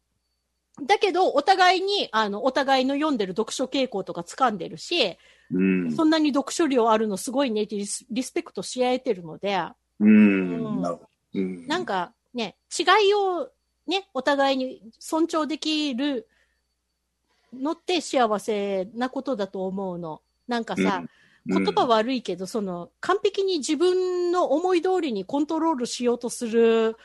[0.81, 5.17] だけど、お互いに、あの、お互いの読んでる読書傾向とか掴んでるし、
[5.51, 5.95] うん。
[5.95, 9.59] そんなに読書量あるのすごいねってリスペクトし合えてるので、
[9.99, 10.81] うん。
[10.81, 11.09] なるほど。
[11.35, 11.67] うん。
[11.67, 13.49] なんかね、違いを
[13.85, 16.27] ね、お互いに尊重できる
[17.53, 20.21] のって幸せなことだと思うの。
[20.47, 21.09] なんかさ、うん
[21.45, 26.95] 言葉悪いけど、その、完璧に自分の思い通りにコントロールしようとする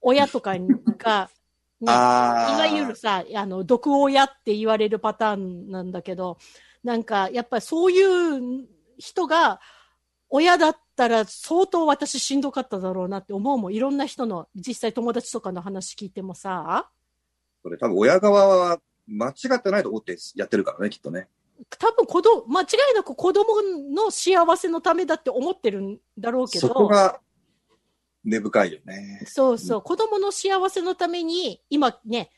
[0.00, 0.56] 親とか
[0.98, 1.30] が、
[1.80, 6.38] ね、いわゆるさ、あの、毒親って言われるパターンなんだけど、
[6.84, 9.60] なんか、やっぱりそういう人が、
[10.28, 13.74] 親だったら相当私しんどかっただろうなって思うもん。
[13.74, 16.88] いろんな人の、実際友達とかの話聞いてもさ、
[17.62, 21.28] それ多分親側は間違ってないと思ってやってるからね、きっとね。
[21.78, 23.60] 多分子供、間違いなく子供
[23.92, 26.68] の幸せのためだって思ってるんだろうけど。
[26.68, 27.20] そこが
[28.24, 29.22] 根深いよね。
[29.26, 32.30] そうそう、子供の幸せのために、今ね、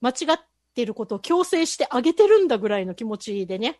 [0.00, 0.40] 間違っ
[0.74, 3.78] てることを強制してあげてるんだぐらいの気持ちでね、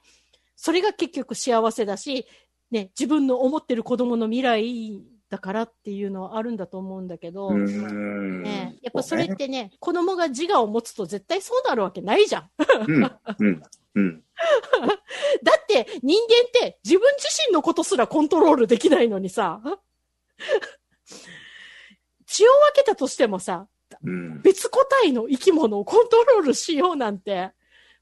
[0.57, 2.27] それが結局幸せだし、
[2.71, 8.43] ね、自分の思ってる子供の未来だからっていうのはあるんだと思うんだけど、うん。
[8.43, 12.51] ね、やっぱそれってね、子供が自我を持つと絶対そうなるわけないじゃん。
[12.87, 13.05] うん。
[13.39, 13.63] うん。
[13.95, 14.25] うん。
[15.43, 19.61] だって人間って自分自身のことすらコントロールできないのにさ、
[22.29, 23.67] 血を分けたとしてもさ、
[24.05, 24.43] うん。
[24.43, 27.51] 別個体の生き物をコントロールしようなんて、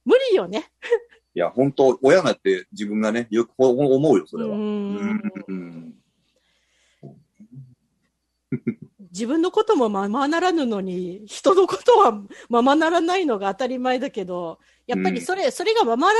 [0.04, 0.70] 無理よね。
[1.34, 4.50] いや、本当親なんて自分がね、よく思うよ、それは。
[4.50, 5.94] ううんんうん。
[9.12, 16.14] 自分のこともままならぬのに、人のことはままならないのが当たり前だけど、やっぱりそれ、それがままな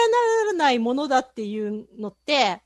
[0.46, 2.62] らないものだっていうのって、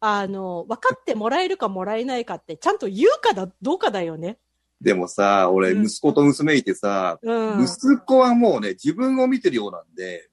[0.00, 4.38] あの、分かってもらえるかもらえないかって、ちゃんと言うかだ、どうかだよね。
[4.80, 7.64] でもさ、俺、うん息子と娘いてさ、うん。
[7.64, 10.28] 息子はもうね、自分を見てるようなんで、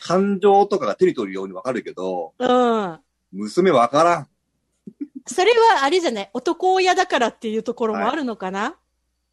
[0.00, 2.98] 感情とかが手に取るようにわかるけど、うん。
[3.32, 4.28] 娘わからん。
[5.26, 8.76] それはあれじゃない男親だからっていうところもあるのかな、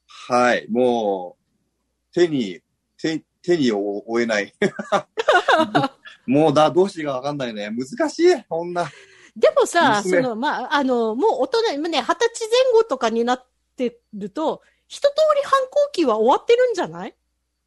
[0.05, 2.61] はい、もう、手に、
[3.01, 4.53] 手、手に負えない。
[6.27, 7.71] もうだ、どうしていいかわかんないね。
[7.71, 8.91] 難しい、こんな。
[9.37, 17.15] でもさ、そ娘の、まあ、あの、もう大人、ね、二十歳前後とかになってると、一通り反抗期は終わってるんじゃない？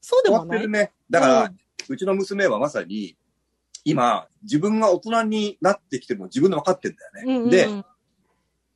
[0.00, 0.58] そうで終わもない？
[0.58, 0.92] ってるね。
[1.08, 1.54] だから、う
[1.88, 3.16] うちの娘はまさに、
[3.84, 7.22] 今、自分が大人になってきてるの自分で分かってんだよね。
[7.24, 7.84] うんうんうんで、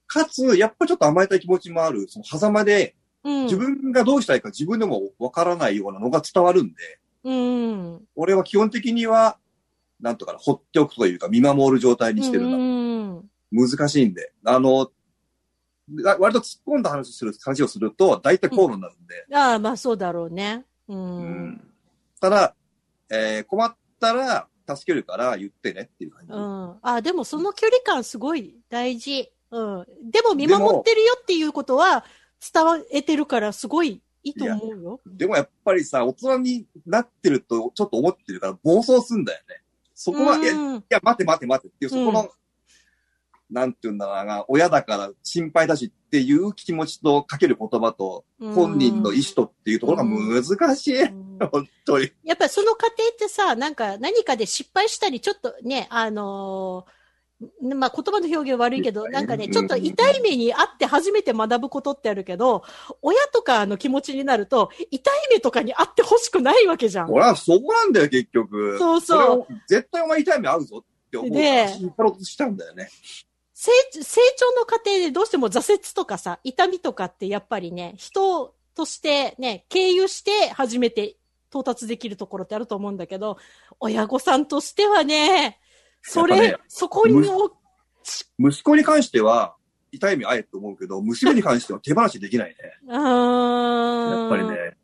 [0.06, 8.02] かつ、やっぱちょっと甘えたい気持ちもある、その狭間で、うん、自分がどうしたいか自分でも分からないようなのが伝わるんで、うん。
[8.14, 9.38] 俺は基本的には、
[10.00, 12.56] なんとかな、放っておくというか見守る状態にしてるうんんだ。
[12.56, 12.60] う
[13.20, 14.32] ん難しいんで。
[14.44, 14.90] あの、
[16.02, 19.26] わ割と突っ込んだ話をする、話をすると、大体口論になるんで。
[19.32, 20.64] ああ、まあそうだろうね。
[20.88, 21.16] うん。
[21.16, 21.70] うん
[22.20, 22.54] ただ、
[23.10, 26.32] えー困ったら助けるから言ってねっていう感じ。
[26.32, 26.78] うん。
[26.82, 29.30] あ、でもその距離感すごい大事。
[29.50, 29.86] うん。
[30.10, 32.04] でも見守ってるよっていうことは
[32.52, 35.00] 伝わえてるからすごいいいと思うよ。
[35.06, 39.63] でもやっぱりさ、大人になってるとちょっと思ってるから暴走すんだよね。
[40.04, 42.28] そこは、いや、いうんや、待て待て待てっていう、そこの、うん
[43.50, 51.02] なんていうんだろうな、親だから心配だしっていう気持ちとかける言葉と、本人の意思とっていうところが難しい。
[51.02, 52.10] うん 本当に。
[52.22, 57.03] やっぱりその過程ってさ、なんか何かで失敗したり、ちょっとね、あのー
[57.74, 62.64] まあ、言葉の表現悪いけど、なんかね、うんちょっと痛い目にあって初めて学ぶことってあるけど、
[63.02, 67.12] 親とかの気持ちになると、痛い目とかにあってほしくないわけじゃん。
[67.12, 68.78] 俺はそこなんだよ、結局。
[68.78, 72.88] そうそう絶対お前痛い目合うぞって思うから、ねえ引っ張ろうとしたんだよね。
[73.52, 73.70] 成
[74.02, 81.16] 成長の過程でどうしても挫折とかさ、痛みとかってやっぱりね、人としてね、経由して初めて
[81.50, 83.38] 到達できるところってあると思うんだけど、
[83.78, 85.60] 親御さんとしてはね、
[86.06, 87.50] それ、ねそこにお
[88.38, 89.56] 息子に関しては、
[89.90, 92.56] 痛い目合えと思うけど、娘に関しては手放しできないね。
[92.88, 94.48] やっぱり。
[94.48, 94.76] ね。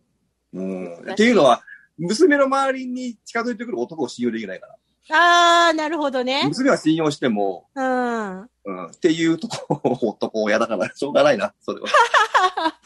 [0.54, 1.12] うん。
[1.12, 1.62] っていうのは、
[1.98, 4.76] 娘の周りに近づいてくる男を信用できないから。
[5.12, 6.44] あー、なるほどね。
[6.46, 8.40] 娘は信用しても、うん。
[8.40, 11.88] うん、っていうところ、男親だから、しょうがないな、それは。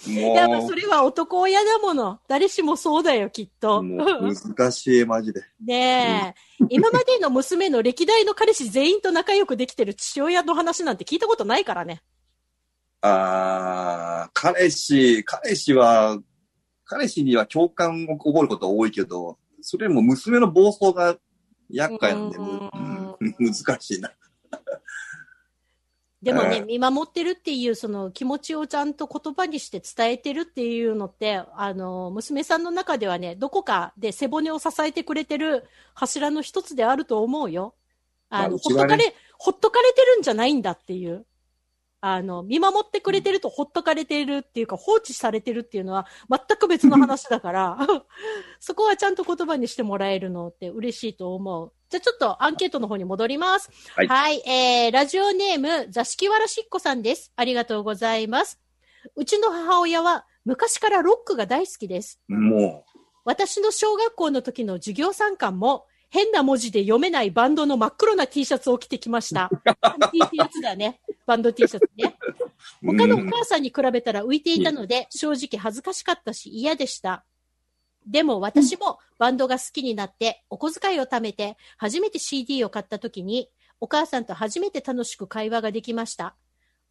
[0.07, 2.21] もうもそれは男親だもの。
[2.29, 3.83] 誰しもそうだよ、きっう、と。
[3.83, 5.43] 難しい、マジで。
[5.65, 12.03] ねえ、今までの娘の歴代の彼氏全員と仲良くできてる父親の話なんて聞いたことないからね。
[13.03, 16.19] あー、彼氏、彼氏は、
[16.87, 21.17] 彼氏には共感を覚えることは多いけど、それよりも娘の暴走が
[21.71, 24.13] 厄介なんで、うん 難しいな。
[26.23, 37.75] でもね、ええ見守ってるっていうその気持ちをちゃんと言葉にして伝えてるっていうのって、あの、娘さんの中ではね、どこかで背骨を支えてくれてる柱の一つであると思うよ。
[38.31, 41.27] あの、まあねほっとかれ、ほっとかれてるんじゃないんだっていう。
[42.07, 47.79] あの、見守ってくれてるとほっとかれてるっていうか、放置されてるっていうのは全く別の話だから、
[48.61, 51.73] そこはちゃんと言葉にしてもらえるのって嬉しいと思う。
[51.89, 53.71] じゃあちょっとアンケートの方に戻ります。
[53.97, 57.33] はいえー、ラジオネーム、座敷わらしっこさんです。
[57.37, 58.61] ありがとうございます。
[59.17, 62.21] うちの母親は昔からロックが大好きです。
[62.29, 62.85] も
[63.25, 69.51] 私の小学校の時の授業参観も、変な文字で読めないバンドの真っ黒な T シャツを着てきました。
[70.13, 71.01] T ってやつだね。
[71.27, 72.17] バンド T シャツね。
[72.83, 77.25] う、他のおうん母さんに比べたら浮いていたので、正直恥ずかしかったし嫌でした。
[78.07, 83.51] でも私もバンドが好きになって、お小遣いを貯めて、初めて CD を買った時に、
[83.81, 86.37] お母さんと初めて楽しく会話ができました。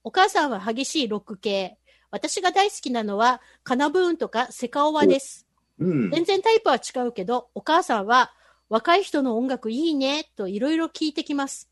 [0.03, 1.77] お母さんは激しいロック系。
[2.11, 5.47] 私が大好きなのは、カナブーンとかセカオワです。
[5.79, 6.11] うん。
[6.11, 8.34] 全然タイプは違うけど、お母さんは
[8.69, 11.69] 若い人の音楽いいねといろいろ聞いてきます。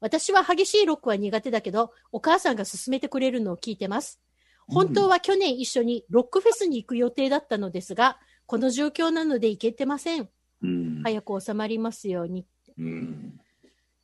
[0.00, 4.20] 私は激しいロックは苦手だけど、お母さんが勧めてくれるのを聞いてます。
[4.68, 10.28] 本当は去年一緒にロックフェスに行く予定だったのですが、この状況なので行けてません。
[10.62, 11.02] うん。
[11.02, 12.46] 早く収まりますように。
[12.78, 13.40] うん。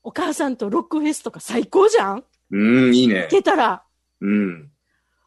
[0.03, 2.25] お母さんとロックフェスとか最高じゃん？
[2.51, 3.29] うん、いいね行。
[3.29, 3.83] けたら。
[4.21, 4.71] うん。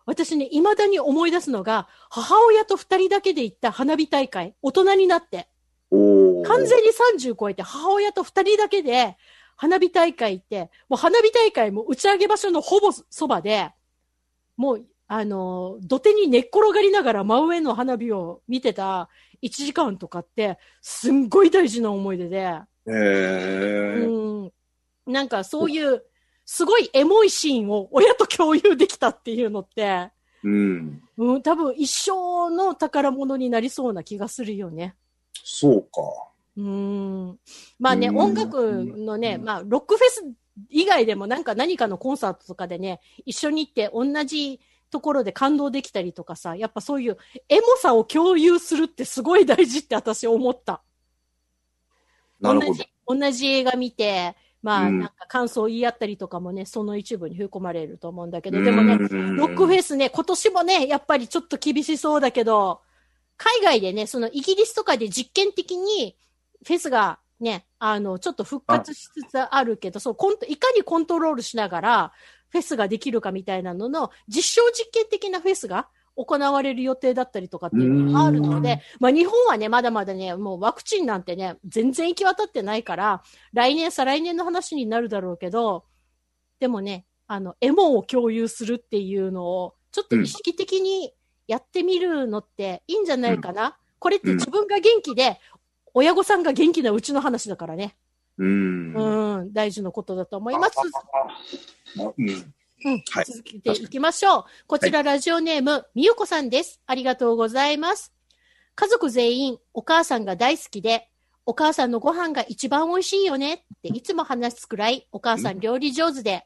[0.06, 4.56] 私ね、未だに思い出すのが、母親と二人だけで行った花火大会。
[4.62, 5.48] 大人になって。
[5.92, 9.16] 完全に30超えて母親と二人だけで
[9.56, 13.72] 花火大会行って、もう花火大会も打ち上げ場所のほぼそばで、
[14.58, 19.10] もうあの、土手に寝っ転がりながら真上の花火を見てた
[19.44, 24.06] 1時間とかって、すんごい大事な思い出で、へえ。
[24.08, 24.52] うん。
[25.06, 26.04] なんかそういう、
[26.44, 30.12] すごいエモいシーンを親と共有できたっていうのって、
[30.44, 31.02] うん。
[31.18, 34.96] うん、多分一生の宝物になりそうな気がするよね。
[35.44, 36.02] そうか。
[36.58, 37.40] うん。
[37.80, 40.24] まあね、うん音楽のね、まあ、ロックフェス
[40.70, 47.18] 以外でもなんか何かのコンサートとかでね、一緒に行って同じところで感動できたりとかさ、やっぱそういう
[47.50, 50.82] エモさを共有するってすごい大事って私思った。
[52.40, 62.82] なるほど同じ。、同じ映画見て、まあ、うんなんか感想を言い合ったりとかもね、その一部に含まれると思うんだけど、でもね、ロックフェェスね、今年もね、やっぱりちょっと厳しそうだけど、
[63.38, 66.16] 海外でね、そのイギリスとかで実験的に
[66.66, 72.12] フェスがね、あの、ちょっと復活しつつあるけど、そう、コント、いかにコントロールしながら
[72.50, 85.86] フェスができるかみたいなのの実証実験的なフェスが行われる予定だったりとかっていうのがあるので、まあ日本はね、まだまだね、もうワクチンなんてね、全然行き渡ってないから、来年、再来年の話になるだろうけど、
[86.60, 91.14] でもね、あの、エモを共有するっていうのを、ちょっと意識的に
[91.48, 95.40] やってみるのっていいんじゃないかな、これって自分が元気で、
[95.98, 97.96] 親御さんが元気なうちの話だからね。
[98.38, 98.94] うん。
[98.94, 100.76] うん、大事なことだと思います。
[101.98, 102.46] うん。
[102.84, 104.44] うんはい続けていきましょう。
[104.68, 106.82] こちらラジオネーム、みゆこさんです。
[106.86, 108.14] ありがとうございます。
[108.76, 111.10] 家族全員、お母さんが大好きで、
[111.46, 116.46] お母さんのご飯が一番美味しいよねっていつも話すくらい、お母さん料理上手で、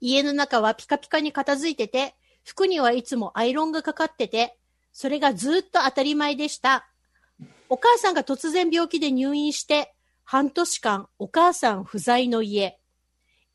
[0.00, 2.14] 家の中はピカピカに片付いてて、
[2.44, 4.58] 服にはいつもアイロンがかかってて、
[4.92, 6.90] それがずっと当たり前でした。
[7.70, 9.94] お母さんが突然病気で入院して、
[10.24, 12.78] 半年間お母さん不在の家。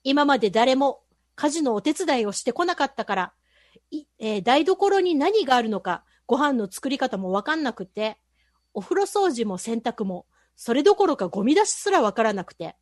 [0.03, 1.01] 今まで誰も
[1.35, 3.33] 家事のお手伝いをしてこなかったから、
[4.19, 8.19] えー台所に何があるのか、ご飯の作り方もわかんなくて、
[8.73, 12.75] お風呂掃除も洗濯も、それどころかゴミ出しすらわからなくて、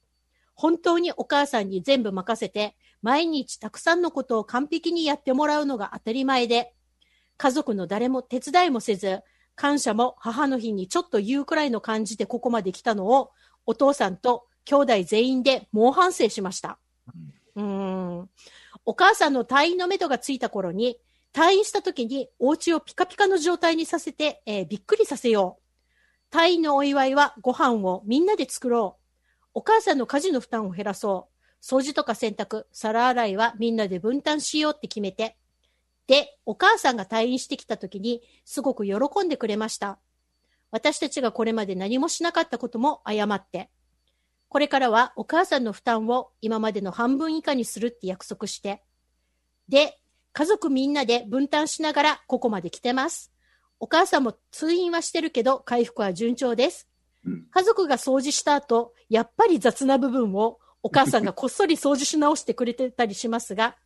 [0.53, 6.73] 本当にお母さんに全部任せて、毎日たくさんのことを完璧にやってもらうのが当たり前で、
[7.37, 9.21] 家族の誰も手伝いもせず、
[9.61, 13.29] 感謝も母の日にちょっと言うくらいの感じでここまで来たのを、
[13.67, 16.79] お父さんと兄弟全員で猛反省しました。
[17.55, 17.63] うー
[18.23, 18.29] ん。
[18.85, 20.97] お母さんの退院の目処がついた頃に、
[21.31, 25.59] 退院した時にお家をピカピカの状態にさせて、えーびっくりさせよ
[26.31, 26.35] う。
[26.35, 29.49] 退院のお祝いはご飯をみんなで作ろう。
[29.53, 31.63] お母さんの家事の負担を減らそう。
[31.63, 35.37] 掃除とか洗濯、皿洗いはみんなで分担しようって決めて。
[36.11, 39.97] で、お母さんが退院してきた時にすごく喜んでくれました。
[40.69, 43.69] 私たちがこれまで何もしなかったことも謝って。
[44.49, 48.83] これからはお母さんの負担を今までの半分以下にするって約束して。
[49.69, 50.01] で、
[50.33, 53.31] 家族みんなで分担しながらここまで来てます。
[53.79, 56.89] お母さんも通院はしてるけど回復は順調です。
[57.25, 63.77] うん家族が掃除した後、やっぱり雑な部分をお母さんがこっそり掃除し直してくれてたりしますが、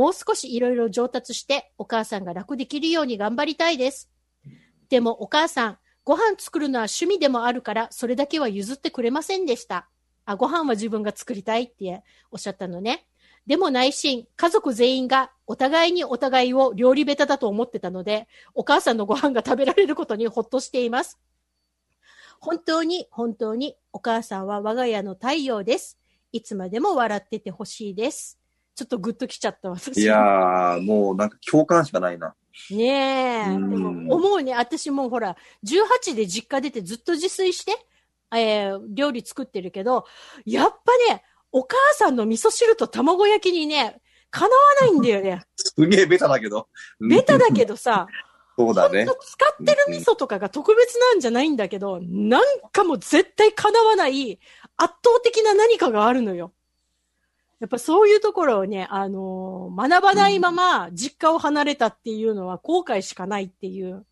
[0.00, 4.10] もう少しいろいろ上達してお母さんが楽できるように頑張りたいです。
[4.88, 9.90] でもお母さん、ご飯作るのは趣味でもあるから、それだけは譲ってくれませんでした。
[10.24, 13.08] あ、ご飯は自分が作りたいっておっしゃったのね。
[13.46, 21.20] でも内心、家族全員がお互いにお互いを料理下手だと思ってたので、お母さんのご飯が食べられることにほっとしています。
[22.40, 25.98] 本当に本当にお母さんは我が家の太陽です。
[26.32, 28.39] いつまでも笑っててほしいです。
[28.74, 30.02] ちょっとグッときちゃった私。
[30.02, 32.34] いやー、もうなんか共感しかないな。
[32.70, 33.48] ねえ。
[33.48, 34.54] でうんも思うね。
[34.54, 37.72] 私もほら、18で実家出てずっと自炊して、
[38.34, 40.04] えー料理作ってるけど、
[40.44, 44.00] やっぱね、お母さんの味噌汁と卵焼きにね、
[44.30, 45.42] かなわないんだよね。
[45.56, 46.68] すげえベタだけど。
[47.00, 48.06] ベタだけどさ、
[48.56, 49.12] そうだね使
[49.62, 52.42] ってる味噌とかが特別なんじゃないんだけど、なん
[52.72, 54.38] かもう絶対かなわない
[54.76, 56.52] 圧倒的な何かがあるのよ。
[57.60, 64.06] やっぱそういうところをね、あのー学ばないまま実家を離れたっていうのは後悔しかないっていう。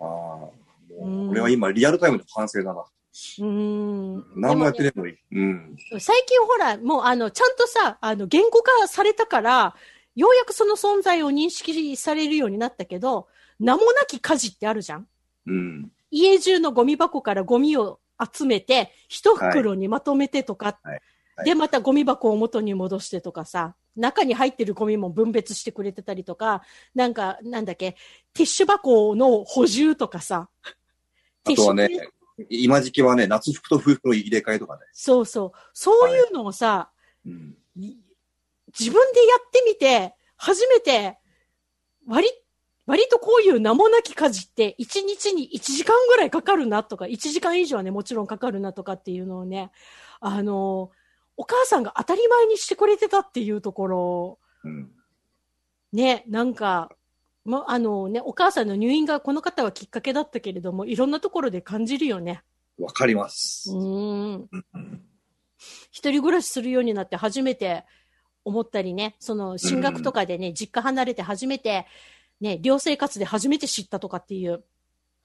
[0.00, 0.52] ああ、も
[0.90, 2.80] うんう俺は今リアルタイムで反省だな。
[2.80, 4.24] うーん。
[4.34, 5.16] 何もやってでねえのに。
[5.32, 5.76] うん。
[6.00, 9.76] 最近ほら、もうあの、ちゃんとさ、あの、言語化されたから、
[10.16, 13.28] ようやくその存在を認識されるようになったけど、
[13.60, 15.06] 名もなき家事ってあるじゃん
[15.46, 15.92] うん。
[16.10, 21.00] 家中のゴミ箱からゴミを集めて、一袋にまとめてとか、はいはい
[21.42, 26.62] で、またゴミ箱を元に戻してとかさ、中に入ってるゴミも分別してくれてたりとか、
[26.94, 27.92] なんか、なんだっけ、
[28.32, 30.48] ティッシュ箱の補充とかさ。
[31.44, 31.90] あとはね
[32.48, 34.80] 今時期はね、夏服と冬服の入れ替えとかね。
[34.92, 35.58] そうそう。
[35.72, 36.90] そういうのをさ、
[37.24, 37.56] うん。
[37.76, 37.96] い
[38.78, 41.16] 自分でやってみて、初めて
[42.06, 42.28] 割、
[42.86, 49.70] 割とこういう名もなき家事って1日に1時間ぐらいかかるなとか、1時間以上はね、もちろんかかるなとかっていうのをね、
[50.20, 50.90] あの、
[51.36, 54.90] お母さんが当たり前にしてくれてたっていうところ、うん。
[55.92, 56.90] ね、なんか、
[57.44, 62.42] ま、あのね、お母さんの入院がこの方はきっかけだったけれども、いろんなところで感じるよね。
[62.78, 63.70] わかります。
[63.70, 64.48] うーん。
[64.50, 65.00] うん
[65.90, 67.84] 一人暮らしするようになって初めて
[68.44, 71.86] 思ったりね、その進学とかでね、実家離れて初めて、
[72.40, 74.64] ね、寮生活で初めて知ったとかっていう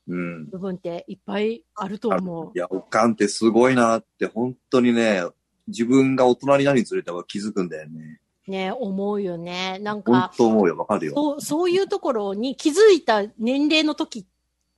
[0.07, 0.49] うん。
[0.49, 5.24] 部分っていっぱいあると思いや、おかんってすごいなって、本当にね、
[5.70, 8.20] 自分が大人になるにつれては気づくんだよね。
[8.47, 8.51] う。
[8.51, 9.80] ね、思うよね。
[9.80, 11.13] なん本か、当思うよ、わかるよ。
[11.15, 14.26] そう、そういうところに気づいた年齢の時っ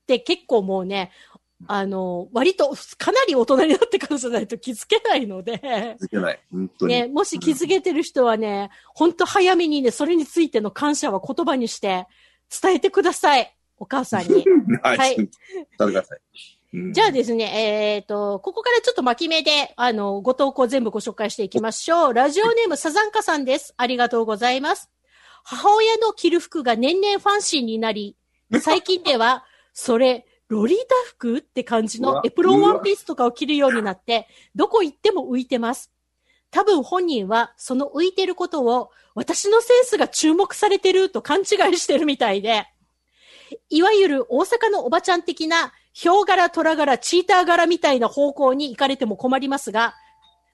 [0.06, 1.12] て結構もうね、
[1.68, 5.60] あの、割とかなり大人になってからじゃないと気づけないので、
[6.00, 6.40] 気づけない。
[6.52, 6.94] 本当に。
[6.94, 12.08] ね、もし気づけてる人はね、本当早めにね、それについての感謝は言葉にして
[12.62, 13.56] 伝えてください。
[13.78, 14.46] お母さんに。
[14.82, 14.98] はい。
[14.98, 16.20] はい伝えてください。
[16.74, 22.14] うんじゃあですね、えっ、と、ここからちょっと巻き目で、あの、ご投稿全部ご紹介していきましょう。
[22.14, 23.74] ラジオネームサザンカさんです。
[23.76, 24.90] ありがとうございます。
[25.44, 28.16] 母親の着る服が年々ファンシーになり、
[28.62, 29.44] 最近では、
[29.74, 35.92] それ、ロリータ服って感じのエプロンワンピースとかを着るようになって、どこ行っても浮いてます。
[36.52, 41.46] 多分本人はその浮いてることを私のセンスが注目されてると勘違い
[41.78, 42.66] してるみたいで、
[43.70, 49.94] いわゆる大阪のおばちゃん的なヒョウ柄、トラ柄、チーター柄みたいな方向に行かれても困りますが、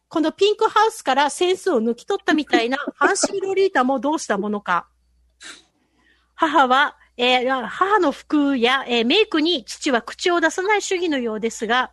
[0.10, 4.88] このピンクハウスからセンスを抜き取ったみたいな ファンシーロリータもどうしたものか。
[6.36, 11.92] 母は、えー母の服や、えーメイクに父は口を出さない主義のようですが、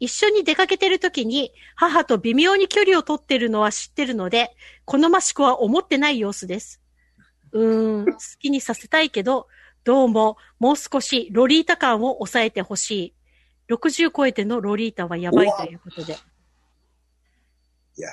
[0.00, 6.80] 一緒に出かけてる時に母と微妙に距離を取ってるのは知ってるので、好ましくは思ってない様子です。
[7.52, 9.48] うーん、好きにさせたいけど、
[9.86, 13.14] どうも、もう少しロリータ感を抑えてほしい。
[13.72, 16.14] 60超えてのロリータはやばいということで。
[17.96, 18.12] いやー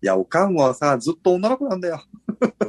[0.00, 2.02] いや、おかんはさ、ずっと女の子なんだよ。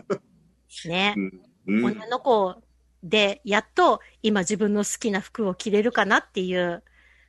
[0.87, 1.21] ねう。
[1.21, 1.41] ん。
[1.67, 1.85] うん。
[1.85, 2.61] 女の子
[3.01, 6.83] で、やっと今自分の好きな服を着れるかなっていう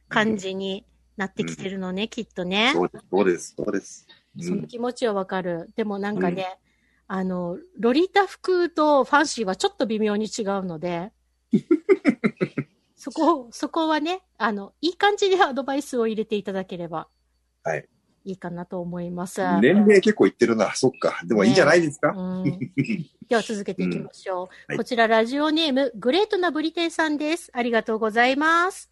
[0.09, 0.85] 感じに
[1.17, 2.73] なってきてるのね、きっとね。
[2.75, 4.07] そうです、そうです、そうです。
[4.49, 5.71] その気持ちはわかる。
[5.77, 6.59] でもなんかね、
[7.09, 11.13] あの、ロリータ服とファンシーはちょっと微妙に違うので、
[12.97, 17.09] そこ、そこはね、あの、いい感じでアドバイスを入れていただければ、
[17.63, 17.89] はい。
[18.25, 19.41] いいかなと思います。
[19.61, 20.75] 年齢結構いってるな。
[20.75, 21.21] そっか。
[21.25, 22.11] でもいいんじゃないですか？
[22.11, 22.59] うん
[23.29, 24.37] では続けていきましょう。
[24.39, 27.51] うんはいこちらラジオネーム、グレートなブリテンさんです。
[27.53, 28.89] ありがとうございます。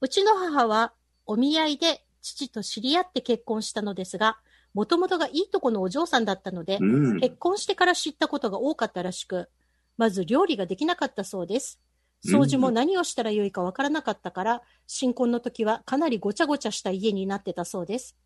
[0.00, 0.94] うちの母は
[1.26, 4.38] お見合いで父と知り合って結婚したのですが、
[4.76, 7.18] もともとがいいとこのお嬢さんだったので、うん。
[7.18, 9.48] 結婚してから知ったことが多かったらしく、
[9.96, 11.80] まず料理ができなかったそうです。
[12.26, 18.18] 掃除も何をしたらよいかわからなかったから、新婚の時はかなりごちゃごちゃした家になってたそうです。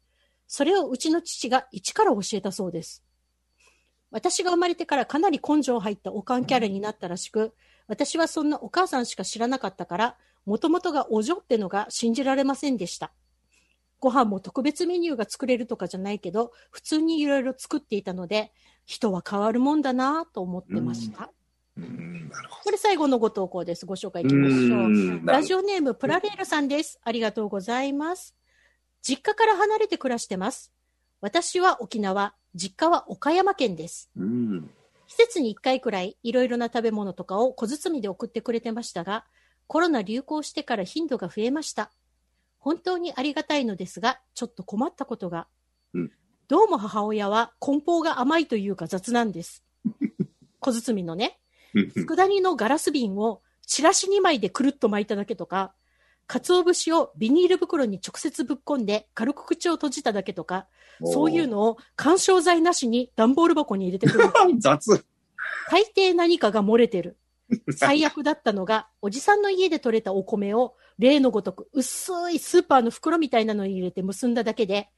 [0.48, 3.04] それをうちの父が一から教えたそうです。
[4.10, 7.54] 私が生まれてからかなり根性入ったおかんキャラになったらしく、
[7.86, 13.12] 私はそんなお母さんしか知らなかったから、もともとがお嬢ってのが信じられませんでした。
[14.00, 18.52] ご飯も特別メニューが作れるとかじゃないけど、普通にいろいろ作っていたので、
[18.86, 21.30] 人は変わるもんだなぁと思ってました。
[22.64, 23.86] これ最後のご投稿です。
[23.86, 24.30] ご紹介いど。
[24.30, 24.88] きましょう。
[24.88, 26.98] んラジオネームプラレールさんです。
[27.04, 28.34] ありがとうございます。
[29.02, 30.72] 実家から離れて暮らしてます。
[31.20, 34.10] 私は沖縄、実家は岡山県です。
[34.16, 34.70] うん。
[35.06, 39.24] 季節に1回くらいいろいろな食べ物とかを小包みで送ってくれてましたが、
[39.66, 41.92] コロナ流行してから頻度が増えました。
[42.60, 45.48] 本当にありがたいのですが、ちょっと困ったことが。
[45.94, 46.12] うん
[46.48, 49.62] どうも母親は梱包が甘いというか雑なんです。
[50.58, 51.38] 小包みのね。
[51.94, 55.72] 佃煮のガラス瓶をチラシ2枚でくるっと巻いただけとか、
[56.26, 60.66] 鰹節をビニール袋に直接ぶっ込んで軽く口を閉じただけとか、
[61.04, 64.24] そういうのを干渉剤なしに段ボール箱に入れてくる。
[64.58, 65.04] 雑。
[65.70, 67.16] 大抵何かが漏れてる。
[67.76, 74.88] 最悪だったのが、おじさんの家で採れたお米を例のごとく薄いスーパーの袋みたいなのに入れて結んだだけで、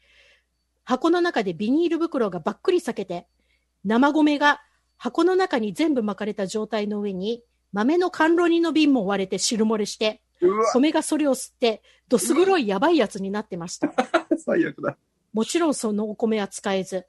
[0.84, 3.26] 箱の中でビニール袋がばっくり裂けて、
[3.84, 4.60] 生米が
[4.96, 7.42] 箱の中に全部巻かれた状態の上に、
[7.72, 10.22] 豆の甘露煮の瓶も割れて汁漏れして、
[10.74, 13.92] 米がそれを吸って、どす黒いやばいやつになってました。
[14.36, 14.96] 最悪だ。
[15.32, 17.06] もちろんそのお米は使えず、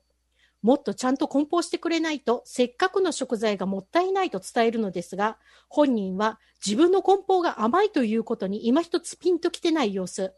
[0.63, 5.37] もっとちゃんと梱包してくれないと、せっかくの食材がもったいないと伝えるのですが、
[5.69, 10.33] 本人は自分の梱包が甘いということに今一つピンときてない様子。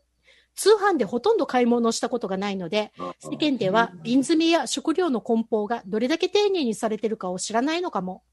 [0.56, 8.24] 通販でほとんど買い物をしたことがないので、世間では瓶詰めや食料の梱包がどれだけ丁寧にされてるかを知らないのかも。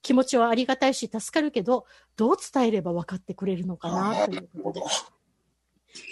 [0.00, 1.84] 気持ちはありがたいし助かるけど、
[2.16, 4.26] どう伝えれば分かってくれるのかな？
[4.26, 4.86] ということで。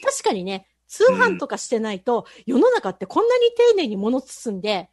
[0.04, 4.90] 確かにね、通販とかしてないと、世の中ってこんなに丁寧に物包んで、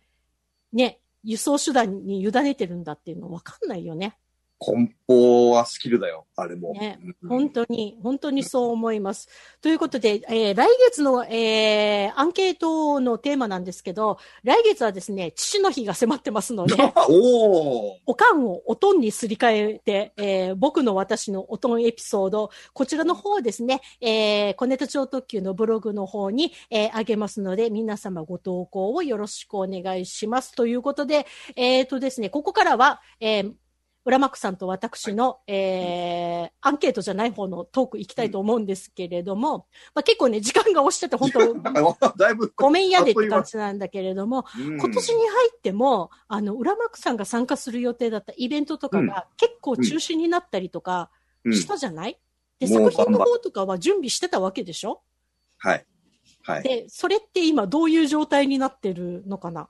[0.74, 4.18] ね、輸送手段に委ねてるんだっていうの分かんないよね。
[4.60, 6.74] 梱包はスキルだよ、あれも。
[6.74, 9.30] ねうん本当に、本当にそう思います。
[9.62, 16.76] ということで、えー来月の、えーアンケートのテーマなんですけど、来月はですね、父の日が迫ってますので、
[17.10, 30.54] おおおかんをおとんにすり替えて、えー僕の私のおとんエピソード、こちらの方をですね、えー、小ネタ超特急のブログの方に、えー、上げますので、皆様ご投稿をよろしくお願いします。
[30.54, 33.54] ということで、えーとですね、ここからは、えー
[34.08, 41.54] 浦幕さんと私の、えー、アンケートじゃない方のトーク行きたいと思うんですけれども、まあ、結構ね、時間が押してて、本当
[42.16, 42.54] だいぶ。
[42.56, 44.78] ごめんやでって感じなんだけれども、うん。
[44.80, 51.12] 今年に入っても、あの、浦幕さんが参加する予定だったイベントとかが結構中止になったりとか
[51.44, 51.54] うん。
[51.54, 52.18] したじゃない、
[52.60, 55.02] で、作品の方とかは準備してたわけでしょ？
[55.58, 55.86] はい。
[56.44, 56.64] はい。
[56.64, 59.68] で、それって今どういう状態になってるのかな？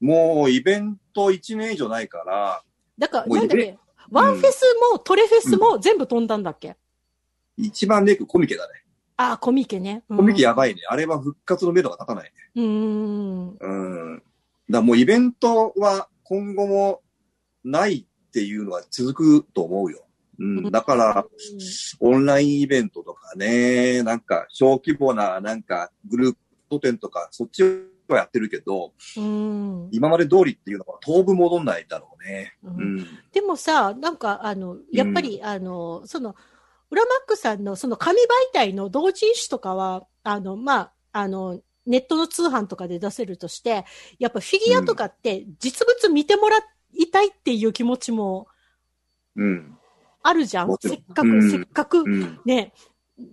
[0.00, 2.62] もうイベント1年以上ないから、
[2.98, 3.78] だから、なんだっけ、
[4.10, 6.76] ワンフェスもトレフェスも全部飛んだんだっけ、
[7.56, 8.84] 一番ネックコミケだね。
[9.16, 10.04] ああ、コミケね。
[10.08, 10.82] うんコミケやばいね。
[10.88, 12.30] あれは復活の目処が立たないね。
[12.54, 13.56] うーん。
[13.58, 14.22] うん。
[14.70, 17.02] だもうイベントは今後も
[17.64, 20.06] ないっていうのは続くと思うよ。
[20.38, 20.70] うん。
[20.70, 21.26] だから、
[21.98, 26.36] オンラインイベントとかね、なんか小規模ななんかグルー
[26.70, 27.64] プ店とか、そっち
[28.14, 29.88] はやってるけど、うん。
[29.92, 32.56] 今まで通りっていうのは当分戻んないだろうね。
[32.62, 33.06] ううんん。
[33.32, 36.34] でもさ、なんか、あの、やっぱり、あの、その、
[36.90, 43.84] 裏マックさんのその紙媒体の同人誌とかは、あの、まあ、あの、ネットの通販とかで出せるとして、
[44.18, 46.58] やっぱフィギュアとかって実物見てもら
[46.92, 48.48] いたいっていう気持ちも
[49.36, 49.78] うん。
[50.22, 50.76] あるじゃん。
[50.80, 52.40] せっかく、うんせっかくうん。
[52.44, 52.72] ね、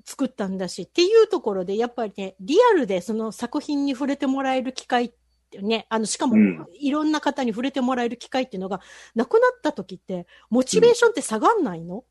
[0.03, 5.11] 作ったんだしっていうところで、やっぱりね、リアルでその作品に触れてもらえる機会っ
[5.49, 8.81] てね、あの、しかもうん、いろんな方に触れてもらえる機会っていうのが
[9.13, 12.03] なくなった時って、モチベーションって下がんないの、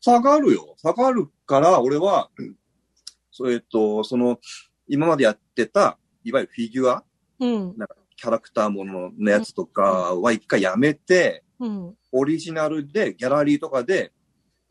[0.00, 0.74] 下がるよ。
[0.78, 2.56] 下がるから、俺は、うん
[3.32, 4.38] それと、その、
[4.86, 7.02] 今までやってた、いわゆるフィギュア、
[7.40, 7.74] うん、
[8.14, 14.12] キャラクターもののやつとかは一回やめて、うん、オリジナルで、ギャラリーとかで、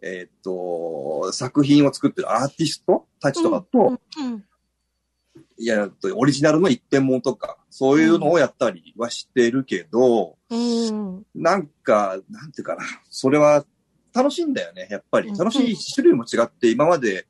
[0.02, 4.44] えーっと、作品を作ってるアーティストたちとかと、うん、
[5.58, 13.66] いや、オリジナルの一点物とか、そういうのをやったりはしてるけど、うん、なんか、なんていうかな、それは
[14.14, 15.30] 楽しいんだよね、やっぱり。
[15.30, 15.38] うん。
[15.38, 17.28] 楽しい種類も違って、今まで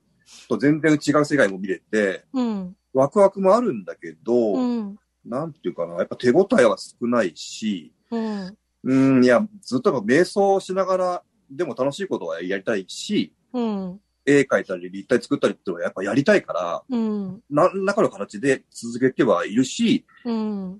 [0.47, 20.79] と全然違う世界も見れて、うん、ワクワクもあるんだけど、うん、なんていうかな、やっぱ手応えは少ないし、うん、うん、いや、ずっと瞑想しながら、でも楽しいことはやりたいし、うん、絵描いたり立体作ったりっていうのはやっぱやりたいから、うん、何らかの形で続けてはいるし、うん、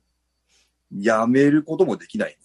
[0.98, 2.38] やめることもできないね。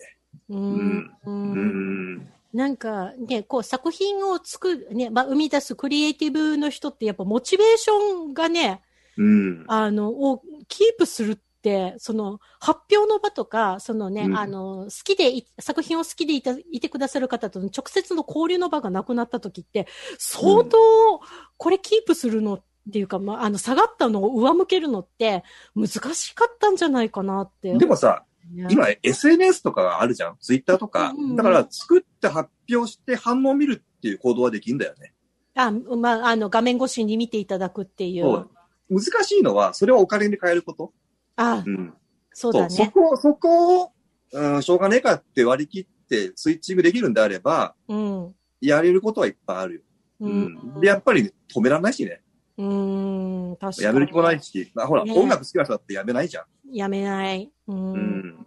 [0.48, 2.14] うん、ううん。
[2.16, 2.32] ん。
[2.52, 8.80] なんかね、こう作品を作る、ね、まあ、生み出すクリエイティブの人ってやっぱモチベーションがね、
[9.16, 9.64] うん。
[9.68, 11.45] あの、をキープするって、
[11.98, 19.86] その、発表の場とか、そのね、うんあの、好きでい、作品を好きでいた、いてくださる方との直接の交流の場がなくなった時って、
[20.18, 20.76] 相当、
[21.56, 22.62] これキープするのっ
[22.92, 25.44] ていうか、まあ、あの、下がったのを上向けるのって、
[25.74, 27.76] 難しかったんじゃないかなって。
[27.76, 30.36] でもさ、ね、今 SNS とかがあるじゃん？
[30.40, 31.36] ツイッターとかうんうん。
[31.36, 35.12] だから作って発表して反応を見るっていう行動はできるんだよね。
[35.56, 38.22] あ、まあ、あの、画面越しに見ていただくっていう。
[38.22, 38.50] そう
[38.88, 40.92] 難しいのは、それをお金に変えること。
[41.36, 41.94] あう、ん。
[42.32, 42.68] そうだね。
[42.68, 43.92] そこ、そこを、
[44.32, 48.34] うん、しょうがねえかって割り切ってスイッチングできるんであれば、うん。
[48.60, 49.80] やれることはいっぱいあるよ。
[50.20, 50.80] ううん。
[50.80, 52.22] で、やっぱり止められないしね。
[52.58, 53.84] うーん、確かに。
[53.84, 54.70] やめる気もないし。
[54.74, 56.74] まあ、ほら、ね音楽好きな人だってやめないじゃん。
[56.74, 57.50] やめない。
[57.68, 57.92] うん。
[57.92, 58.46] うん。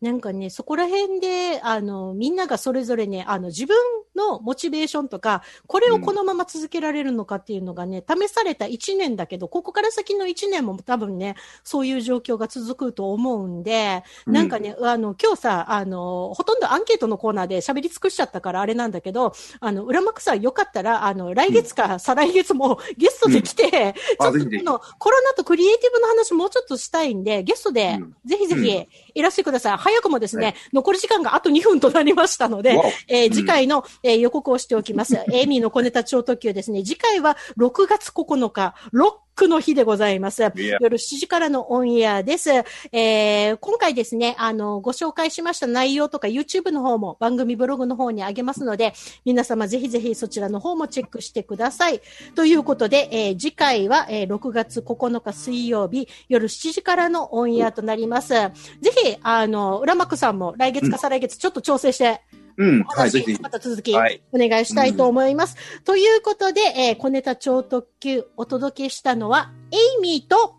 [0.00, 3.76] なんかね、そこら辺で、あの、みんながそれぞれね、あの、自分
[4.18, 23.70] のモチベーションとか、これをこのまま続けられるのかっていうのがね、試された1年だけど、ここから先の1年も多分ね、そういう状況が続くと思うんで、なんかね、あの、今日さ、あの、ほとんどアンケートのコーナーで喋り尽くしちゃったからあれなんだけど、あの、浦幕さんよかったら、あの、来月か再来月もゲストで来て、
[24.20, 28.16] ちょっとこのコロナとクリエイティブの話もうちょっとしたいんで、ゲストでうん。
[28.24, 28.86] ぜひぜひうん。
[29.14, 29.76] いらしてください。
[29.76, 30.54] 早くもですね、はい。
[30.72, 35.16] 残り時間があと2分となりましたのでえー次回の、えー予告をしておきます。
[35.32, 36.82] エイミーの小ネタ超特急ですね。
[36.84, 40.42] 次回は6月9日、ロックの日でございます。
[40.80, 42.50] 夜7時からのオンエアです。
[42.90, 48.94] えー、今回ですね、あの、ご紹介しました内容とか YouTube の方も番組ブログの方にあげますので、
[49.24, 52.00] 皆様ぜひぜひそちらの方もチェックしてください。
[52.34, 58.34] ということで、えー次回は、えー6月9日水曜日夜7時からのオンエアとなります。
[58.34, 58.50] ぜ
[58.90, 62.47] ひ、あの、浦幕さんも来月か再来月ちょっと調整して、うん。
[62.58, 63.42] おはい、ぜひ話、。
[63.42, 65.56] また続き、はいお願いしたいと思います。
[65.84, 70.56] ということで、えー小ネタ超特急お届けしたのは、エイミーと、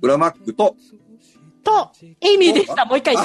[0.00, 0.74] 裏マックと、
[1.62, 2.84] と、エイミーでした。
[2.86, 3.16] もう一回。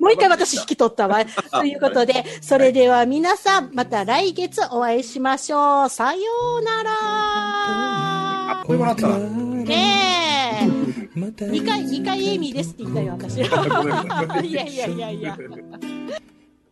[0.00, 1.24] もう一回私引き取ったわ。
[1.52, 5.88] ということで、それでは皆さん、また来月お会いしましょう。
[5.88, 6.20] さよ
[6.60, 8.64] うなら。
[8.64, 9.18] これもらったな。
[9.18, 11.18] ねえ。
[11.18, 13.36] また二回、二回エイミーですって言ったよ、私。
[14.46, 15.38] いやいやいやいや。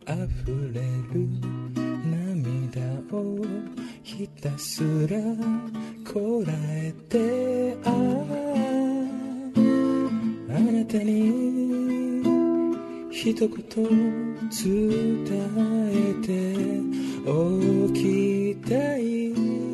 [0.07, 0.81] 溢れ
[1.13, 1.27] る
[2.05, 2.79] 涙
[3.11, 3.43] を
[4.03, 5.17] ひたすら
[6.13, 7.89] こらえてあ
[10.49, 11.55] あなたに
[13.11, 13.49] 一言
[14.51, 15.25] 伝
[15.89, 16.29] えて
[17.27, 19.64] おきたい。